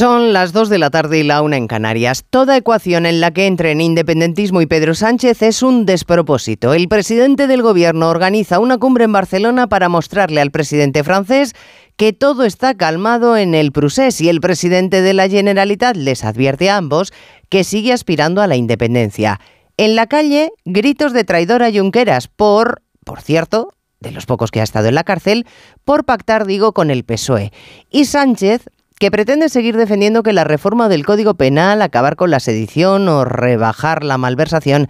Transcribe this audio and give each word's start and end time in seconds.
Son 0.00 0.32
las 0.32 0.54
2 0.54 0.70
de 0.70 0.78
la 0.78 0.88
tarde 0.88 1.18
y 1.18 1.22
la 1.24 1.42
una 1.42 1.58
en 1.58 1.66
Canarias. 1.66 2.24
Toda 2.30 2.56
ecuación 2.56 3.04
en 3.04 3.20
la 3.20 3.32
que 3.32 3.46
entren 3.46 3.82
independentismo 3.82 4.62
y 4.62 4.66
Pedro 4.66 4.94
Sánchez 4.94 5.42
es 5.42 5.62
un 5.62 5.84
despropósito. 5.84 6.72
El 6.72 6.88
presidente 6.88 7.46
del 7.46 7.60
gobierno 7.60 8.08
organiza 8.08 8.60
una 8.60 8.78
cumbre 8.78 9.04
en 9.04 9.12
Barcelona 9.12 9.66
para 9.66 9.90
mostrarle 9.90 10.40
al 10.40 10.52
presidente 10.52 11.04
francés 11.04 11.52
que 11.98 12.14
todo 12.14 12.46
está 12.46 12.74
calmado 12.74 13.36
en 13.36 13.54
el 13.54 13.72
Prusés 13.72 14.22
y 14.22 14.30
el 14.30 14.40
presidente 14.40 15.02
de 15.02 15.12
la 15.12 15.28
Generalitat 15.28 15.96
les 15.96 16.24
advierte 16.24 16.70
a 16.70 16.78
ambos 16.78 17.12
que 17.50 17.62
sigue 17.62 17.92
aspirando 17.92 18.40
a 18.40 18.46
la 18.46 18.56
independencia. 18.56 19.38
En 19.76 19.96
la 19.96 20.06
calle, 20.06 20.50
gritos 20.64 21.12
de 21.12 21.24
traidor 21.24 21.62
a 21.62 21.70
Junqueras 21.70 22.26
por, 22.26 22.80
por 23.04 23.20
cierto, 23.20 23.74
de 24.00 24.12
los 24.12 24.24
pocos 24.24 24.50
que 24.50 24.60
ha 24.60 24.64
estado 24.64 24.88
en 24.88 24.94
la 24.94 25.04
cárcel, 25.04 25.46
por 25.84 26.06
pactar, 26.06 26.46
digo, 26.46 26.72
con 26.72 26.90
el 26.90 27.04
PSOE. 27.04 27.52
Y 27.90 28.06
Sánchez 28.06 28.62
que 29.00 29.10
pretende 29.10 29.48
seguir 29.48 29.78
defendiendo 29.78 30.22
que 30.22 30.34
la 30.34 30.44
reforma 30.44 30.90
del 30.90 31.06
Código 31.06 31.32
Penal, 31.32 31.80
acabar 31.80 32.16
con 32.16 32.30
la 32.30 32.38
sedición 32.38 33.08
o 33.08 33.24
rebajar 33.24 34.04
la 34.04 34.18
malversación 34.18 34.88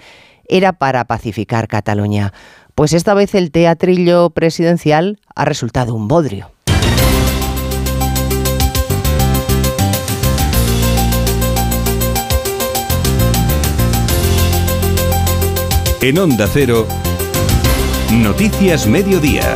era 0.49 0.73
para 0.73 1.05
pacificar 1.05 1.69
Cataluña. 1.69 2.33
Pues 2.75 2.93
esta 2.93 3.15
vez 3.15 3.37
el 3.37 3.53
teatrillo 3.53 4.31
presidencial 4.31 5.21
ha 5.37 5.45
resultado 5.45 5.95
un 5.95 6.09
bodrio. 6.09 6.51
En 16.03 16.19
Onda 16.19 16.49
Cero, 16.53 16.89
Noticias 18.13 18.89
Mediodía, 18.89 19.55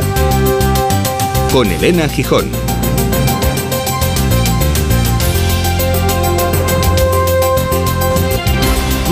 con 1.51 1.69
Elena 1.69 2.07
Gijón. 2.07 2.64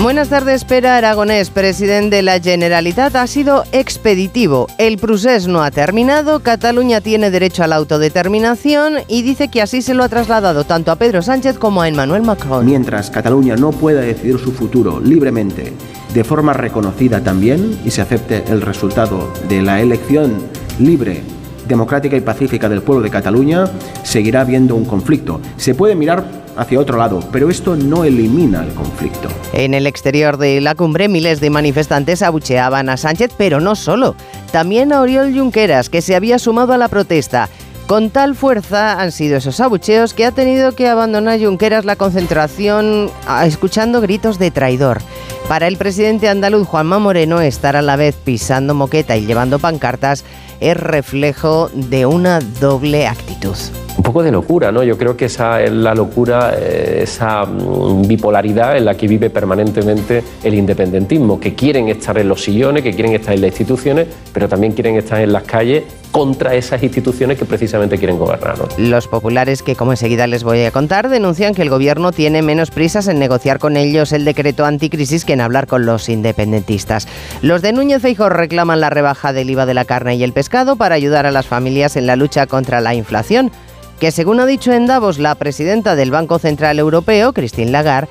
Buenas 0.02 0.28
tardes, 0.28 0.64
Pera 0.64 0.98
Aragonés, 0.98 1.50
presidente 1.50 2.16
de 2.16 2.22
la 2.22 2.40
Generalitat, 2.40 3.14
ha 3.14 3.26
sido 3.26 3.62
expeditivo. 3.72 4.66
El 4.76 4.98
procés 4.98 5.46
no 5.46 5.62
ha 5.62 5.70
terminado, 5.70 6.40
Cataluña 6.40 7.00
tiene 7.00 7.30
derecho 7.30 7.62
a 7.62 7.68
la 7.68 7.76
autodeterminación 7.76 8.96
y 9.08 9.22
dice 9.22 9.48
que 9.48 9.62
así 9.62 9.82
se 9.82 9.94
lo 9.94 10.02
ha 10.02 10.08
trasladado 10.08 10.64
tanto 10.64 10.90
a 10.90 10.96
Pedro 10.96 11.22
Sánchez 11.22 11.58
como 11.58 11.80
a 11.80 11.88
Emmanuel 11.88 12.22
Macron. 12.22 12.66
Mientras 12.66 13.08
Cataluña 13.08 13.56
no 13.56 13.70
pueda 13.70 14.00
decidir 14.02 14.38
su 14.38 14.52
futuro 14.52 15.00
libremente, 15.00 15.72
de 16.12 16.24
forma 16.24 16.52
reconocida 16.52 17.22
también, 17.22 17.78
y 17.84 17.90
se 17.90 18.02
acepte 18.02 18.44
el 18.48 18.60
resultado 18.60 19.32
de 19.48 19.62
la 19.62 19.80
elección 19.80 20.42
libre 20.78 21.22
democrática 21.66 22.16
y 22.16 22.20
pacífica 22.20 22.68
del 22.68 22.82
pueblo 22.82 23.02
de 23.02 23.10
Cataluña, 23.10 23.64
seguirá 24.02 24.42
habiendo 24.42 24.74
un 24.74 24.84
conflicto. 24.84 25.40
Se 25.56 25.74
puede 25.74 25.94
mirar 25.94 26.24
hacia 26.56 26.78
otro 26.78 26.98
lado, 26.98 27.20
pero 27.32 27.50
esto 27.50 27.76
no 27.76 28.04
elimina 28.04 28.62
el 28.64 28.72
conflicto. 28.74 29.28
En 29.52 29.74
el 29.74 29.86
exterior 29.86 30.36
de 30.36 30.60
la 30.60 30.74
cumbre, 30.74 31.08
miles 31.08 31.40
de 31.40 31.50
manifestantes 31.50 32.22
abucheaban 32.22 32.88
a 32.88 32.96
Sánchez, 32.96 33.32
pero 33.36 33.60
no 33.60 33.74
solo, 33.74 34.14
también 34.52 34.92
a 34.92 35.00
Oriol 35.00 35.36
Junqueras, 35.36 35.88
que 35.88 36.02
se 36.02 36.14
había 36.14 36.38
sumado 36.38 36.72
a 36.72 36.78
la 36.78 36.88
protesta. 36.88 37.48
Con 37.86 38.08
tal 38.08 38.34
fuerza 38.34 38.98
han 38.98 39.12
sido 39.12 39.36
esos 39.36 39.60
abucheos 39.60 40.14
que 40.14 40.24
ha 40.24 40.32
tenido 40.32 40.72
que 40.72 40.88
abandonar 40.88 41.38
Junqueras 41.38 41.84
la 41.84 41.96
concentración 41.96 43.10
ah, 43.26 43.46
escuchando 43.46 44.00
gritos 44.00 44.38
de 44.38 44.50
traidor. 44.50 45.02
Para 45.48 45.68
el 45.68 45.76
presidente 45.76 46.30
andaluz 46.30 46.66
Juanma 46.66 46.98
Moreno, 46.98 47.42
estar 47.42 47.76
a 47.76 47.82
la 47.82 47.96
vez 47.96 48.16
pisando 48.16 48.74
moqueta 48.74 49.18
y 49.18 49.26
llevando 49.26 49.58
pancartas 49.58 50.24
es 50.60 50.78
reflejo 50.78 51.68
de 51.74 52.06
una 52.06 52.40
doble 52.40 53.06
actitud 53.06 53.56
un 53.96 54.02
poco 54.02 54.24
de 54.24 54.32
locura, 54.32 54.72
¿no? 54.72 54.82
Yo 54.82 54.98
creo 54.98 55.16
que 55.16 55.26
esa 55.26 55.62
es 55.62 55.70
la 55.70 55.94
locura, 55.94 56.54
eh, 56.58 57.02
esa 57.04 57.44
mm, 57.44 58.02
bipolaridad 58.08 58.76
en 58.76 58.86
la 58.86 58.96
que 58.96 59.06
vive 59.06 59.30
permanentemente 59.30 60.22
el 60.42 60.54
independentismo, 60.54 61.38
que 61.38 61.54
quieren 61.54 61.88
estar 61.88 62.18
en 62.18 62.28
los 62.28 62.42
sillones, 62.42 62.82
que 62.82 62.92
quieren 62.92 63.14
estar 63.14 63.34
en 63.34 63.42
las 63.42 63.50
instituciones, 63.50 64.08
pero 64.32 64.48
también 64.48 64.72
quieren 64.72 64.96
estar 64.96 65.20
en 65.20 65.32
las 65.32 65.44
calles 65.44 65.84
contra 66.14 66.54
esas 66.54 66.80
instituciones 66.84 67.36
que 67.36 67.44
precisamente 67.44 67.98
quieren 67.98 68.18
gobernar. 68.18 68.56
Los 68.78 69.08
populares, 69.08 69.64
que 69.64 69.74
como 69.74 69.90
enseguida 69.90 70.28
les 70.28 70.44
voy 70.44 70.62
a 70.62 70.70
contar, 70.70 71.08
denuncian 71.08 71.54
que 71.54 71.62
el 71.62 71.70
gobierno 71.70 72.12
tiene 72.12 72.40
menos 72.40 72.70
prisas 72.70 73.08
en 73.08 73.18
negociar 73.18 73.58
con 73.58 73.76
ellos 73.76 74.12
el 74.12 74.24
decreto 74.24 74.64
anticrisis 74.64 75.24
que 75.24 75.32
en 75.32 75.40
hablar 75.40 75.66
con 75.66 75.86
los 75.86 76.08
independentistas. 76.08 77.08
Los 77.42 77.62
de 77.62 77.72
Núñez 77.72 78.00
Feijóo 78.00 78.28
reclaman 78.28 78.80
la 78.80 78.90
rebaja 78.90 79.32
del 79.32 79.50
IVA 79.50 79.66
de 79.66 79.74
la 79.74 79.84
carne 79.84 80.14
y 80.14 80.22
el 80.22 80.32
pescado 80.32 80.76
para 80.76 80.94
ayudar 80.94 81.26
a 81.26 81.32
las 81.32 81.48
familias 81.48 81.96
en 81.96 82.06
la 82.06 82.14
lucha 82.14 82.46
contra 82.46 82.80
la 82.80 82.94
inflación 82.94 83.50
que 83.98 84.12
según 84.12 84.38
ha 84.38 84.46
dicho 84.46 84.72
en 84.72 84.86
Davos 84.86 85.18
la 85.18 85.34
presidenta 85.34 85.96
del 85.96 86.12
Banco 86.12 86.38
Central 86.38 86.78
Europeo, 86.78 87.32
Christine 87.32 87.72
Lagarde, 87.72 88.08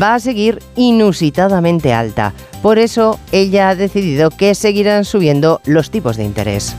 va 0.00 0.14
a 0.14 0.20
seguir 0.20 0.60
inusitadamente 0.76 1.92
alta. 1.92 2.32
Por 2.62 2.78
eso 2.78 3.20
ella 3.32 3.68
ha 3.68 3.74
decidido 3.74 4.30
que 4.30 4.54
seguirán 4.54 5.04
subiendo 5.04 5.60
los 5.66 5.90
tipos 5.90 6.16
de 6.16 6.24
interés. 6.24 6.74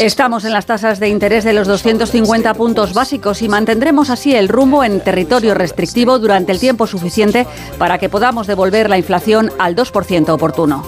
Estamos 0.00 0.44
en 0.44 0.52
las 0.52 0.66
tasas 0.66 1.00
de 1.00 1.08
interés 1.08 1.44
de 1.44 1.52
los 1.52 1.66
250 1.66 2.52
puntos 2.54 2.92
básicos 2.92 3.40
y 3.42 3.48
mantendremos 3.48 4.10
así 4.10 4.34
el 4.34 4.48
rumbo 4.48 4.84
en 4.84 5.00
territorio 5.00 5.54
restrictivo 5.54 6.18
durante 6.18 6.52
el 6.52 6.58
tiempo 6.58 6.86
suficiente 6.86 7.46
para 7.78 7.98
que 7.98 8.08
podamos 8.08 8.46
devolver 8.46 8.90
la 8.90 8.98
inflación 8.98 9.50
al 9.58 9.74
2% 9.74 10.28
oportuno. 10.28 10.84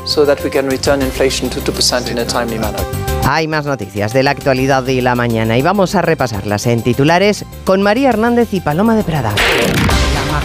Hay 3.25 3.49
más 3.49 3.65
noticias 3.65 4.13
de 4.13 4.23
la 4.23 4.31
actualidad 4.31 4.83
de 4.83 5.01
la 5.03 5.15
mañana 5.15 5.57
y 5.57 5.63
vamos 5.63 5.95
a 5.95 6.03
repasarlas 6.03 6.67
en 6.67 6.83
titulares 6.83 7.45
con 7.65 7.83
María 7.83 8.11
Hernández 8.11 8.53
y 8.53 8.61
Paloma 8.61 8.95
de 8.95 9.05
Prada. 9.05 9.35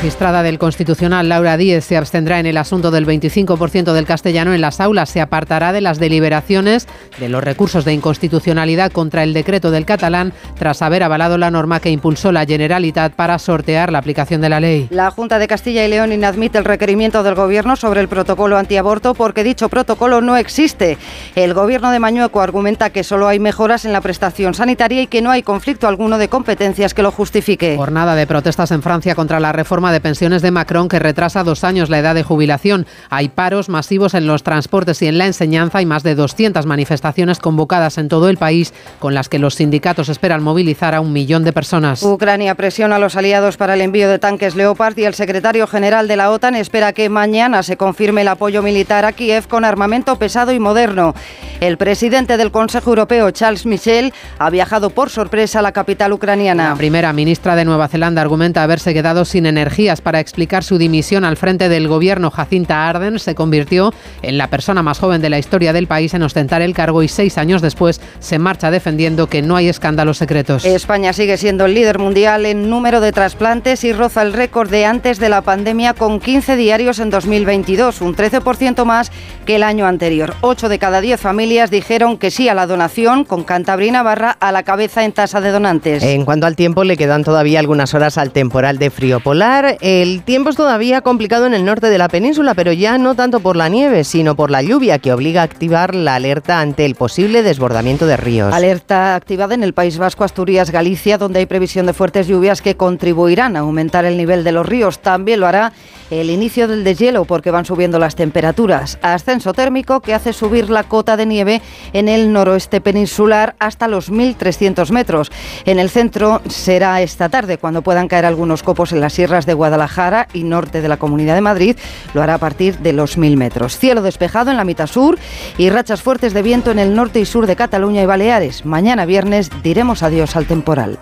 La 0.03 0.07
magistrada 0.07 0.43
del 0.43 0.59
Constitucional, 0.59 1.29
Laura 1.29 1.55
Díez, 1.55 1.85
se 1.85 1.95
abstendrá 1.95 2.37
en 2.37 2.45
el 2.45 2.57
asunto 2.57 2.91
del 2.91 3.07
25% 3.07 3.93
del 3.93 4.05
castellano 4.05 4.53
en 4.53 4.59
las 4.59 4.81
aulas. 4.81 5.09
Se 5.09 5.21
apartará 5.21 5.71
de 5.71 5.79
las 5.79 5.97
deliberaciones 5.97 6.89
de 7.21 7.29
los 7.29 7.41
recursos 7.41 7.85
de 7.85 7.93
inconstitucionalidad 7.93 8.91
contra 8.91 9.23
el 9.23 9.33
decreto 9.33 9.71
del 9.71 9.85
catalán 9.85 10.33
tras 10.59 10.81
haber 10.81 11.03
avalado 11.03 11.37
la 11.37 11.51
norma 11.51 11.79
que 11.79 11.89
impulsó 11.89 12.33
la 12.33 12.45
Generalitat 12.45 13.13
para 13.13 13.39
sortear 13.39 13.93
la 13.93 13.99
aplicación 13.99 14.41
de 14.41 14.49
la 14.49 14.59
ley. 14.59 14.89
La 14.91 15.09
Junta 15.09 15.39
de 15.39 15.47
Castilla 15.47 15.85
y 15.85 15.87
León 15.87 16.11
inadmite 16.11 16.57
el 16.57 16.65
requerimiento 16.65 17.23
del 17.23 17.35
Gobierno 17.35 17.77
sobre 17.77 18.01
el 18.01 18.09
protocolo 18.09 18.57
antiaborto 18.57 19.13
porque 19.13 19.45
dicho 19.45 19.69
protocolo 19.69 20.19
no 20.19 20.35
existe. 20.35 20.97
El 21.33 21.53
Gobierno 21.53 21.91
de 21.91 21.99
Mañueco 21.99 22.41
argumenta 22.41 22.89
que 22.89 23.05
solo 23.05 23.29
hay 23.29 23.39
mejoras 23.39 23.85
en 23.85 23.93
la 23.93 24.01
prestación 24.01 24.53
sanitaria 24.53 25.01
y 25.01 25.07
que 25.07 25.21
no 25.21 25.31
hay 25.31 25.43
conflicto 25.43 25.87
alguno 25.87 26.17
de 26.17 26.27
competencias 26.27 26.93
que 26.93 27.03
lo 27.03 27.11
justifique. 27.11 27.77
Jornada 27.77 28.15
de 28.15 28.27
protestas 28.27 28.71
en 28.71 28.81
Francia 28.81 29.15
contra 29.15 29.39
la 29.39 29.53
reforma 29.53 29.92
reforma 29.92 29.92
de 29.93 30.01
pensiones 30.01 30.41
de 30.41 30.51
Macron 30.51 30.89
que 30.89 30.99
retrasa 30.99 31.43
dos 31.43 31.63
años 31.63 31.89
la 31.89 31.99
edad 31.99 32.15
de 32.15 32.23
jubilación. 32.23 32.85
Hay 33.09 33.29
paros 33.29 33.69
masivos 33.69 34.13
en 34.13 34.27
los 34.27 34.43
transportes 34.43 35.01
y 35.01 35.07
en 35.07 35.17
la 35.17 35.27
enseñanza 35.27 35.81
y 35.81 35.85
más 35.85 36.03
de 36.03 36.15
200 36.15 36.65
manifestaciones 36.65 37.39
convocadas 37.39 37.97
en 37.97 38.09
todo 38.09 38.27
el 38.27 38.37
país 38.37 38.73
con 38.99 39.13
las 39.13 39.29
que 39.29 39.39
los 39.39 39.55
sindicatos 39.55 40.09
esperan 40.09 40.43
movilizar 40.43 40.95
a 40.95 41.01
un 41.01 41.13
millón 41.13 41.43
de 41.43 41.53
personas. 41.53 42.03
Ucrania 42.03 42.55
presiona 42.55 42.97
a 42.97 42.99
los 42.99 43.15
aliados 43.15 43.55
para 43.55 43.75
el 43.75 43.81
envío 43.81 44.09
de 44.09 44.19
tanques 44.19 44.55
Leopard 44.55 44.97
y 44.97 45.05
el 45.05 45.13
secretario 45.13 45.67
general 45.67 46.07
de 46.07 46.17
la 46.17 46.31
OTAN 46.31 46.55
espera 46.55 46.93
que 46.93 47.09
mañana 47.09 47.63
se 47.63 47.77
confirme 47.77 48.21
el 48.21 48.27
apoyo 48.27 48.61
militar 48.61 49.05
a 49.05 49.13
Kiev 49.13 49.47
con 49.47 49.63
armamento 49.63 50.17
pesado 50.17 50.51
y 50.51 50.59
moderno. 50.59 51.13
El 51.59 51.77
presidente 51.77 52.35
del 52.37 52.51
Consejo 52.51 52.89
Europeo, 52.89 53.31
Charles 53.31 53.65
Michel, 53.65 54.13
ha 54.39 54.49
viajado 54.49 54.89
por 54.89 55.09
sorpresa 55.09 55.59
a 55.59 55.61
la 55.61 55.71
capital 55.71 56.11
ucraniana. 56.11 56.69
La 56.69 56.75
primera 56.75 57.13
ministra 57.13 57.55
de 57.55 57.63
Nueva 57.63 57.87
Zelanda 57.87 58.21
argumenta 58.21 58.63
haberse 58.63 58.93
quedado 58.93 59.23
sin 59.25 59.45
energía 59.45 59.82
Para 60.03 60.21
explicar 60.21 60.63
su 60.63 60.77
dimisión 60.77 61.25
al 61.25 61.35
frente 61.35 61.67
del 61.67 61.89
gobierno, 61.89 62.31
Jacinta 62.31 62.87
Arden 62.87 63.19
se 63.19 63.35
convirtió 63.35 63.93
en 64.21 64.37
la 64.37 64.47
persona 64.47 64.81
más 64.81 64.97
joven 64.97 65.21
de 65.21 65.29
la 65.29 65.39
historia 65.39 65.73
del 65.73 65.87
país 65.87 66.13
en 66.13 66.23
ostentar 66.23 66.61
el 66.61 66.73
cargo 66.73 67.03
y 67.03 67.09
seis 67.09 67.37
años 67.37 67.61
después 67.61 67.99
se 68.19 68.39
marcha 68.39 68.71
defendiendo 68.71 69.27
que 69.27 69.41
no 69.41 69.57
hay 69.57 69.67
escándalos 69.67 70.19
secretos. 70.19 70.63
España 70.63 71.11
sigue 71.11 71.35
siendo 71.35 71.65
el 71.65 71.73
líder 71.73 71.99
mundial 71.99 72.45
en 72.45 72.69
número 72.69 73.01
de 73.01 73.11
trasplantes 73.11 73.83
y 73.83 73.91
roza 73.91 74.21
el 74.21 74.31
récord 74.31 74.69
de 74.69 74.85
antes 74.85 75.19
de 75.19 75.27
la 75.27 75.41
pandemia 75.41 75.93
con 75.93 76.21
15 76.21 76.55
diarios 76.55 76.99
en 76.99 77.09
2022, 77.09 77.99
un 77.99 78.15
13% 78.15 78.85
más 78.85 79.11
que 79.45 79.55
el 79.55 79.63
año 79.63 79.85
anterior. 79.85 80.33
Ocho 80.39 80.69
de 80.69 80.79
cada 80.79 81.01
diez 81.01 81.19
familias 81.19 81.71
dijeron 81.71 82.17
que 82.17 82.31
sí 82.31 82.47
a 82.47 82.53
la 82.53 82.67
donación, 82.67 83.25
con 83.25 83.43
Cantabria 83.43 83.89
y 83.89 83.91
Navarra 83.91 84.37
a 84.39 84.53
la 84.53 84.63
cabeza 84.63 85.03
en 85.03 85.11
tasa 85.11 85.41
de 85.41 85.51
donantes. 85.51 86.03
En 86.03 86.23
cuanto 86.23 86.47
al 86.47 86.55
tiempo, 86.55 86.85
le 86.85 86.95
quedan 86.95 87.25
todavía 87.25 87.59
algunas 87.59 87.93
horas 87.93 88.17
al 88.17 88.31
temporal 88.31 88.77
de 88.77 88.89
frío 88.89 89.19
polar 89.19 89.72
el 89.81 90.23
tiempo 90.23 90.49
es 90.49 90.55
todavía 90.55 91.01
complicado 91.01 91.45
en 91.45 91.53
el 91.53 91.65
norte 91.65 91.89
de 91.89 91.97
la 91.97 92.07
península, 92.07 92.53
pero 92.53 92.71
ya 92.71 92.97
no 92.97 93.15
tanto 93.15 93.39
por 93.39 93.55
la 93.55 93.69
nieve, 93.69 94.03
sino 94.03 94.35
por 94.35 94.51
la 94.51 94.61
lluvia 94.61 94.99
que 94.99 95.13
obliga 95.13 95.41
a 95.41 95.45
activar 95.45 95.95
la 95.95 96.15
alerta 96.15 96.59
ante 96.59 96.85
el 96.85 96.95
posible 96.95 97.43
desbordamiento 97.43 98.05
de 98.05 98.17
ríos. 98.17 98.53
Alerta 98.53 99.15
activada 99.15 99.53
en 99.53 99.63
el 99.63 99.73
País 99.73 99.97
Vasco, 99.97 100.23
Asturias, 100.23 100.71
Galicia, 100.71 101.17
donde 101.17 101.39
hay 101.39 101.45
previsión 101.45 101.85
de 101.85 101.93
fuertes 101.93 102.27
lluvias 102.27 102.61
que 102.61 102.75
contribuirán 102.75 103.55
a 103.55 103.59
aumentar 103.59 104.05
el 104.05 104.17
nivel 104.17 104.43
de 104.43 104.51
los 104.51 104.65
ríos. 104.65 104.99
También 104.99 105.39
lo 105.39 105.47
hará 105.47 105.73
el 106.21 106.29
inicio 106.29 106.67
del 106.67 106.83
deshielo 106.83 107.25
porque 107.25 107.51
van 107.51 107.65
subiendo 107.65 107.99
las 107.99 108.15
temperaturas. 108.15 108.97
Ascenso 109.01 109.53
térmico 109.53 110.01
que 110.01 110.13
hace 110.13 110.33
subir 110.33 110.69
la 110.69 110.83
cota 110.83 111.17
de 111.17 111.25
nieve 111.25 111.61
en 111.93 112.09
el 112.09 112.31
noroeste 112.31 112.81
peninsular 112.81 113.55
hasta 113.59 113.87
los 113.87 114.11
1.300 114.11 114.91
metros. 114.91 115.31
En 115.65 115.79
el 115.79 115.89
centro 115.89 116.41
será 116.47 117.01
esta 117.01 117.29
tarde 117.29 117.57
cuando 117.57 117.81
puedan 117.81 118.07
caer 118.07 118.25
algunos 118.25 118.63
copos 118.63 118.91
en 118.91 119.01
las 119.01 119.13
sierras 119.13 119.45
de 119.45 119.53
Guadalajara 119.53 120.27
y 120.33 120.43
norte 120.43 120.81
de 120.81 120.87
la 120.87 120.97
Comunidad 120.97 121.35
de 121.35 121.41
Madrid. 121.41 121.77
Lo 122.13 122.21
hará 122.21 122.35
a 122.35 122.39
partir 122.39 122.79
de 122.79 122.93
los 122.93 123.17
1.000 123.17 123.37
metros. 123.37 123.77
Cielo 123.77 124.01
despejado 124.01 124.51
en 124.51 124.57
la 124.57 124.63
mitad 124.63 124.87
sur 124.87 125.17
y 125.57 125.69
rachas 125.69 126.01
fuertes 126.01 126.33
de 126.33 126.41
viento 126.41 126.71
en 126.71 126.79
el 126.79 126.95
norte 126.95 127.19
y 127.19 127.25
sur 127.25 127.47
de 127.47 127.55
Cataluña 127.55 128.01
y 128.01 128.05
Baleares. 128.05 128.65
Mañana 128.65 129.05
viernes 129.05 129.49
diremos 129.63 130.03
adiós 130.03 130.35
al 130.35 130.45
temporal. 130.45 130.99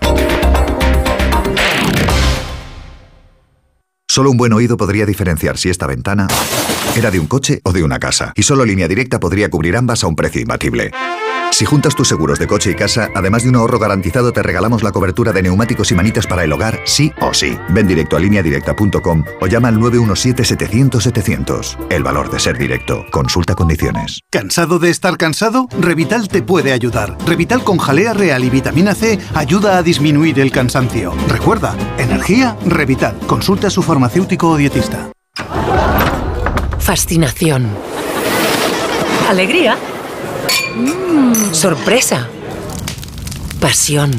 Solo 4.11 4.29
un 4.29 4.35
buen 4.35 4.51
oído 4.51 4.75
podría 4.75 5.05
diferenciar 5.05 5.57
si 5.57 5.69
esta 5.69 5.87
ventana 5.87 6.27
era 6.95 7.11
de 7.11 7.19
un 7.19 7.27
coche 7.27 7.61
o 7.63 7.71
de 7.71 7.83
una 7.83 7.99
casa. 7.99 8.33
Y 8.35 8.41
solo 8.43 8.65
línea 8.65 8.87
directa 8.87 9.19
podría 9.19 9.49
cubrir 9.49 9.77
ambas 9.77 10.03
a 10.03 10.07
un 10.07 10.15
precio 10.15 10.41
imbatible. 10.41 10.91
Si 11.51 11.65
juntas 11.65 11.95
tus 11.95 12.07
seguros 12.07 12.39
de 12.39 12.47
coche 12.47 12.71
y 12.71 12.75
casa, 12.75 13.09
además 13.13 13.43
de 13.43 13.49
un 13.49 13.57
ahorro 13.57 13.77
garantizado, 13.77 14.31
te 14.31 14.41
regalamos 14.41 14.83
la 14.83 14.93
cobertura 14.93 15.33
de 15.33 15.43
neumáticos 15.43 15.91
y 15.91 15.95
manitas 15.95 16.25
para 16.25 16.45
el 16.45 16.53
hogar, 16.53 16.79
sí 16.85 17.11
o 17.19 17.33
sí. 17.33 17.57
Ven 17.69 17.87
directo 17.87 18.15
a 18.15 18.21
lineadirecta.com 18.21 19.25
o 19.41 19.47
llama 19.47 19.67
al 19.67 19.75
917-700-700. 19.77 21.87
El 21.89 22.03
valor 22.03 22.31
de 22.31 22.39
ser 22.39 22.57
directo. 22.57 23.05
Consulta 23.11 23.53
condiciones. 23.53 24.21
¿Cansado 24.29 24.79
de 24.79 24.89
estar 24.89 25.17
cansado? 25.17 25.67
Revital 25.77 26.29
te 26.29 26.41
puede 26.41 26.71
ayudar. 26.71 27.17
Revital 27.25 27.65
con 27.65 27.77
jalea 27.77 28.13
real 28.13 28.45
y 28.45 28.49
vitamina 28.49 28.95
C 28.95 29.19
ayuda 29.35 29.77
a 29.77 29.83
disminuir 29.83 30.39
el 30.39 30.51
cansancio. 30.51 31.13
Recuerda, 31.27 31.75
energía, 31.97 32.55
Revital. 32.65 33.17
Consulta 33.27 33.67
a 33.67 33.71
su 33.71 33.83
farmacéutico 33.83 34.47
o 34.49 34.57
dietista. 34.57 35.11
Fascinación. 36.91 37.69
Alegría. 39.29 39.77
Mm, 40.75 41.53
sorpresa. 41.53 42.27
Pasión. 43.61 44.11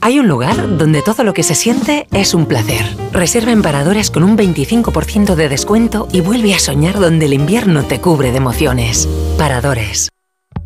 Hay 0.00 0.18
un 0.18 0.26
lugar 0.26 0.78
donde 0.78 1.02
todo 1.02 1.22
lo 1.22 1.34
que 1.34 1.42
se 1.42 1.54
siente 1.54 2.06
es 2.12 2.32
un 2.32 2.46
placer. 2.46 2.86
Reserva 3.12 3.52
en 3.52 3.60
Paradores 3.60 4.10
con 4.10 4.22
un 4.22 4.38
25% 4.38 5.34
de 5.34 5.50
descuento 5.50 6.08
y 6.12 6.22
vuelve 6.22 6.54
a 6.54 6.60
soñar 6.60 6.98
donde 6.98 7.26
el 7.26 7.34
invierno 7.34 7.84
te 7.84 8.00
cubre 8.00 8.30
de 8.30 8.38
emociones. 8.38 9.06
Paradores. 9.36 10.08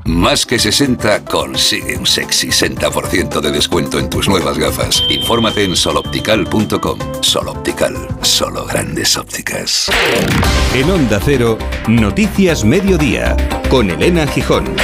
Más 0.04 0.46
que 0.46 0.58
60 0.58 1.24
consigue 1.24 1.96
un 1.96 2.06
sexy 2.06 2.48
60% 2.48 3.40
de 3.40 3.52
descuento 3.52 3.98
en 3.98 4.08
tus 4.08 4.28
nuevas 4.28 4.58
gafas. 4.58 5.02
Infórmate 5.08 5.64
en 5.64 5.76
soloptical.com. 5.76 6.98
Soloptical, 7.20 7.94
solo 8.22 8.64
grandes 8.66 9.16
ópticas. 9.16 9.90
En 10.74 10.90
Onda 10.90 11.20
Cero, 11.24 11.58
Noticias 11.88 12.64
Mediodía, 12.64 13.36
con 13.68 13.90
Elena 13.90 14.26
Gijón. 14.26 14.74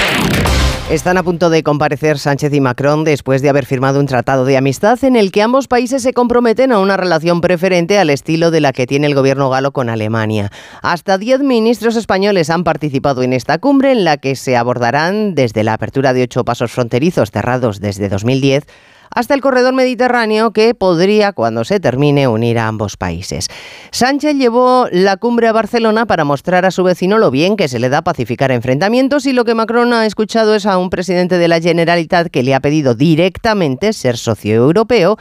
Están 0.90 1.18
a 1.18 1.24
punto 1.24 1.50
de 1.50 1.64
comparecer 1.64 2.16
Sánchez 2.16 2.54
y 2.54 2.60
Macron 2.60 3.02
después 3.02 3.42
de 3.42 3.48
haber 3.48 3.66
firmado 3.66 3.98
un 3.98 4.06
tratado 4.06 4.44
de 4.44 4.56
amistad 4.56 5.02
en 5.02 5.16
el 5.16 5.32
que 5.32 5.42
ambos 5.42 5.66
países 5.66 6.00
se 6.00 6.12
comprometen 6.12 6.70
a 6.70 6.78
una 6.78 6.96
relación 6.96 7.40
preferente 7.40 7.98
al 7.98 8.08
estilo 8.08 8.52
de 8.52 8.60
la 8.60 8.72
que 8.72 8.86
tiene 8.86 9.08
el 9.08 9.16
gobierno 9.16 9.50
galo 9.50 9.72
con 9.72 9.88
Alemania. 9.88 10.52
Hasta 10.82 11.18
10 11.18 11.40
ministros 11.40 11.96
españoles 11.96 12.50
han 12.50 12.62
participado 12.62 13.24
en 13.24 13.32
esta 13.32 13.58
cumbre 13.58 13.90
en 13.90 14.04
la 14.04 14.18
que 14.18 14.36
se 14.36 14.56
abordarán 14.56 15.34
desde 15.34 15.64
la 15.64 15.72
apertura 15.72 16.12
de 16.12 16.22
ocho 16.22 16.44
pasos 16.44 16.70
fronterizos 16.70 17.32
cerrados 17.32 17.80
desde 17.80 18.08
2010 18.08 18.66
hasta 19.14 19.35
el 19.35 19.41
corredor 19.41 19.75
mediterráneo 19.75 20.53
que 20.53 20.75
podría, 20.75 21.32
cuando 21.32 21.64
se 21.64 21.81
termine, 21.81 22.29
unir 22.29 22.58
a 22.58 22.69
ambos 22.69 22.97
países. 22.97 23.49
Sánchez 23.91 24.37
llevó 24.37 24.87
la 24.91 25.17
cumbre 25.17 25.49
a 25.49 25.53
Barcelona 25.53 26.06
para 26.06 26.25
mostrar 26.25 26.64
a 26.64 26.70
su 26.70 26.82
vecino 26.85 27.19
lo 27.19 27.31
bien 27.31 27.56
que 27.56 27.69
se 27.69 27.79
le 27.79 27.88
da 27.88 28.03
pacificar 28.03 28.50
enfrentamientos 28.50 29.26
y 29.26 29.32
lo 29.32 29.44
que 29.44 29.55
Macron 29.55 29.93
ha 29.93 30.06
escuchado 30.06 30.55
es 30.55 30.67
a 30.67 30.79
un 30.79 30.91
presidente 30.91 31.38
de 31.38 31.49
la 31.49 31.61
Generalitat 31.61 32.29
que 32.29 32.43
le 32.43 32.55
ha 32.55 32.61
pedido 32.61 32.94
directamente 32.94 33.93
ser 33.93 34.17
socio 34.17 34.55
europeo 34.55 35.17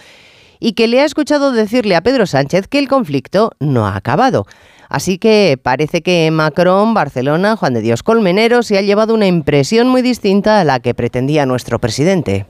y 0.60 0.74
que 0.74 0.88
le 0.88 1.02
ha 1.02 1.06
escuchado 1.06 1.52
decirle 1.52 1.96
a 1.96 2.02
Pedro 2.02 2.26
Sánchez 2.26 2.68
que 2.68 2.80
el 2.80 2.88
conflicto 2.88 3.52
no 3.60 3.88
ha 3.88 3.96
acabado. 3.96 4.46
Así 4.90 5.18
que 5.18 5.60
parece 5.62 6.02
que 6.02 6.30
Macron, 6.32 6.94
Barcelona, 6.94 7.56
Juan 7.56 7.74
de 7.74 7.82
Dios 7.82 8.04
Colmenero 8.04 8.64
se 8.64 8.78
ha 8.78 8.82
llevado 8.82 9.14
una 9.14 9.28
impresión 9.28 9.88
muy 9.88 10.02
distinta 10.02 10.60
a 10.60 10.64
la 10.64 10.80
que 10.80 10.94
pretendía 10.94 11.46
nuestro 11.46 11.80
presidente. 11.80 12.46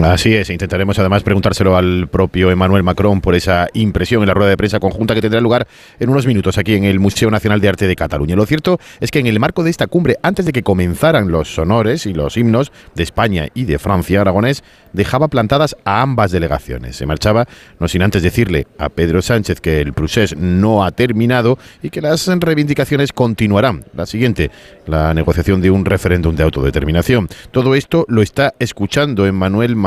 Así 0.00 0.34
es, 0.34 0.48
intentaremos 0.48 0.98
además 0.98 1.22
preguntárselo 1.22 1.76
al 1.76 2.08
propio 2.08 2.50
Emmanuel 2.50 2.82
Macron 2.82 3.20
por 3.20 3.34
esa 3.34 3.68
impresión 3.74 4.22
en 4.22 4.28
la 4.28 4.34
rueda 4.34 4.48
de 4.48 4.56
prensa 4.56 4.80
conjunta 4.80 5.14
que 5.14 5.20
tendrá 5.20 5.38
lugar 5.40 5.66
en 6.00 6.08
unos 6.08 6.26
minutos 6.26 6.56
aquí 6.56 6.74
en 6.74 6.84
el 6.84 6.98
Museo 6.98 7.30
Nacional 7.30 7.60
de 7.60 7.68
Arte 7.68 7.86
de 7.86 7.94
Cataluña. 7.94 8.34
Lo 8.34 8.46
cierto 8.46 8.80
es 9.00 9.10
que 9.10 9.18
en 9.18 9.26
el 9.26 9.38
marco 9.38 9.62
de 9.62 9.70
esta 9.70 9.86
cumbre, 9.88 10.16
antes 10.22 10.46
de 10.46 10.52
que 10.52 10.62
comenzaran 10.62 11.30
los 11.30 11.58
honores 11.58 12.06
y 12.06 12.14
los 12.14 12.38
himnos 12.38 12.72
de 12.94 13.02
España 13.02 13.48
y 13.52 13.64
de 13.64 13.78
Francia, 13.78 14.22
Aragonés 14.22 14.64
dejaba 14.94 15.28
plantadas 15.28 15.76
a 15.84 16.00
ambas 16.00 16.30
delegaciones. 16.30 16.96
Se 16.96 17.04
marchaba, 17.04 17.46
no 17.78 17.86
sin 17.86 18.02
antes 18.02 18.22
decirle 18.22 18.66
a 18.78 18.88
Pedro 18.88 19.20
Sánchez 19.20 19.60
que 19.60 19.80
el 19.80 19.92
procés 19.92 20.36
no 20.36 20.84
ha 20.84 20.90
terminado 20.92 21.58
y 21.82 21.90
que 21.90 22.00
las 22.00 22.26
reivindicaciones 22.26 23.12
continuarán. 23.12 23.84
La 23.94 24.06
siguiente, 24.06 24.50
la 24.86 25.12
negociación 25.12 25.60
de 25.60 25.70
un 25.70 25.84
referéndum 25.84 26.34
de 26.34 26.44
autodeterminación. 26.44 27.28
Todo 27.50 27.74
esto 27.74 28.06
lo 28.08 28.22
está 28.22 28.54
escuchando 28.58 29.26
Emmanuel 29.26 29.76
Macron, 29.76 29.81